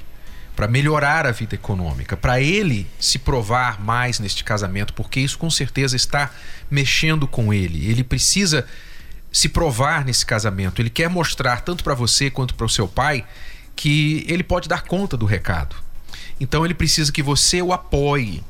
Para 0.55 0.67
melhorar 0.67 1.27
a 1.27 1.33
vida 1.33 1.55
econômica, 1.55 2.17
para 2.17 2.41
ele 2.41 2.87
se 2.99 3.19
provar 3.19 3.79
mais 3.79 4.19
neste 4.19 4.43
casamento, 4.43 4.95
porque 4.95 5.21
isso 5.21 5.37
com 5.37 5.51
certeza 5.51 5.95
está 5.95 6.31
mexendo 6.71 7.29
com 7.29 7.53
ele. 7.53 7.91
Ele 7.91 8.03
precisa 8.03 8.67
se 9.33 9.49
provar 9.49 10.05
nesse 10.05 10.25
casamento. 10.25 10.81
Ele 10.81 10.91
quer 10.91 11.09
mostrar 11.09 11.61
tanto 11.61 11.85
para 11.85 11.95
você 11.95 12.31
quanto 12.31 12.55
para 12.55 12.67
o 12.67 12.71
seu 12.71 12.89
pai 12.89 13.25
que 13.75 14.25
ele 14.29 14.43
pode 14.43 14.69
dar 14.69 14.83
conta 14.83 15.17
do 15.17 15.27
recado. 15.27 15.77
Então 16.41 16.65
ele 16.65 16.75
precisa 16.75 17.13
que 17.13 17.23
você 17.23 17.61
o 17.61 17.73
apoie. 17.73 18.43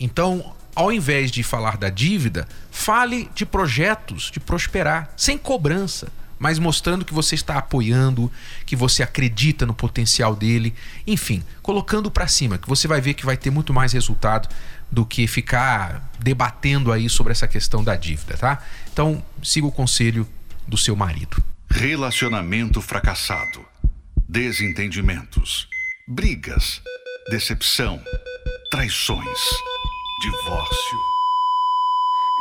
Então, 0.00 0.54
ao 0.74 0.90
invés 0.90 1.30
de 1.30 1.42
falar 1.42 1.76
da 1.76 1.90
dívida, 1.90 2.48
fale 2.70 3.30
de 3.34 3.44
projetos 3.44 4.30
de 4.30 4.40
prosperar, 4.40 5.12
sem 5.16 5.36
cobrança, 5.36 6.08
mas 6.42 6.58
mostrando 6.58 7.04
que 7.04 7.14
você 7.14 7.36
está 7.36 7.56
apoiando, 7.56 8.28
que 8.66 8.74
você 8.74 9.00
acredita 9.00 9.64
no 9.64 9.72
potencial 9.72 10.34
dele, 10.34 10.74
enfim, 11.06 11.40
colocando 11.62 12.10
para 12.10 12.26
cima, 12.26 12.58
que 12.58 12.68
você 12.68 12.88
vai 12.88 13.00
ver 13.00 13.14
que 13.14 13.24
vai 13.24 13.36
ter 13.36 13.48
muito 13.48 13.72
mais 13.72 13.92
resultado 13.92 14.48
do 14.90 15.06
que 15.06 15.28
ficar 15.28 16.10
debatendo 16.18 16.90
aí 16.90 17.08
sobre 17.08 17.30
essa 17.30 17.46
questão 17.46 17.84
da 17.84 17.94
dívida, 17.94 18.36
tá? 18.36 18.60
Então, 18.92 19.24
siga 19.40 19.68
o 19.68 19.70
conselho 19.70 20.28
do 20.66 20.76
seu 20.76 20.96
marido. 20.96 21.40
Relacionamento 21.70 22.80
fracassado. 22.80 23.64
Desentendimentos. 24.28 25.68
Brigas. 26.08 26.82
Decepção. 27.30 28.02
Traições. 28.68 29.38
Divórcio. 30.20 31.11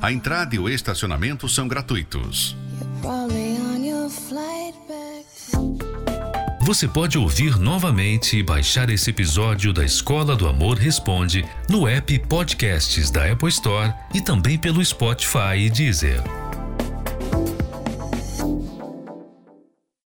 A 0.00 0.12
entrada 0.12 0.54
e 0.54 0.58
o 0.58 0.68
estacionamento 0.68 1.48
são 1.48 1.66
gratuitos. 1.66 2.56
Você 6.60 6.88
pode 6.88 7.16
ouvir 7.16 7.58
novamente 7.58 8.36
e 8.36 8.42
baixar 8.42 8.90
esse 8.90 9.10
episódio 9.10 9.72
da 9.72 9.84
Escola 9.84 10.34
do 10.34 10.48
Amor 10.48 10.76
Responde 10.76 11.44
no 11.68 11.86
app 11.86 12.18
Podcasts 12.28 13.08
da 13.10 13.30
Apple 13.30 13.48
Store 13.48 13.94
e 14.12 14.20
também 14.20 14.58
pelo 14.58 14.84
Spotify 14.84 15.56
e 15.58 15.70
Deezer. 15.70 16.45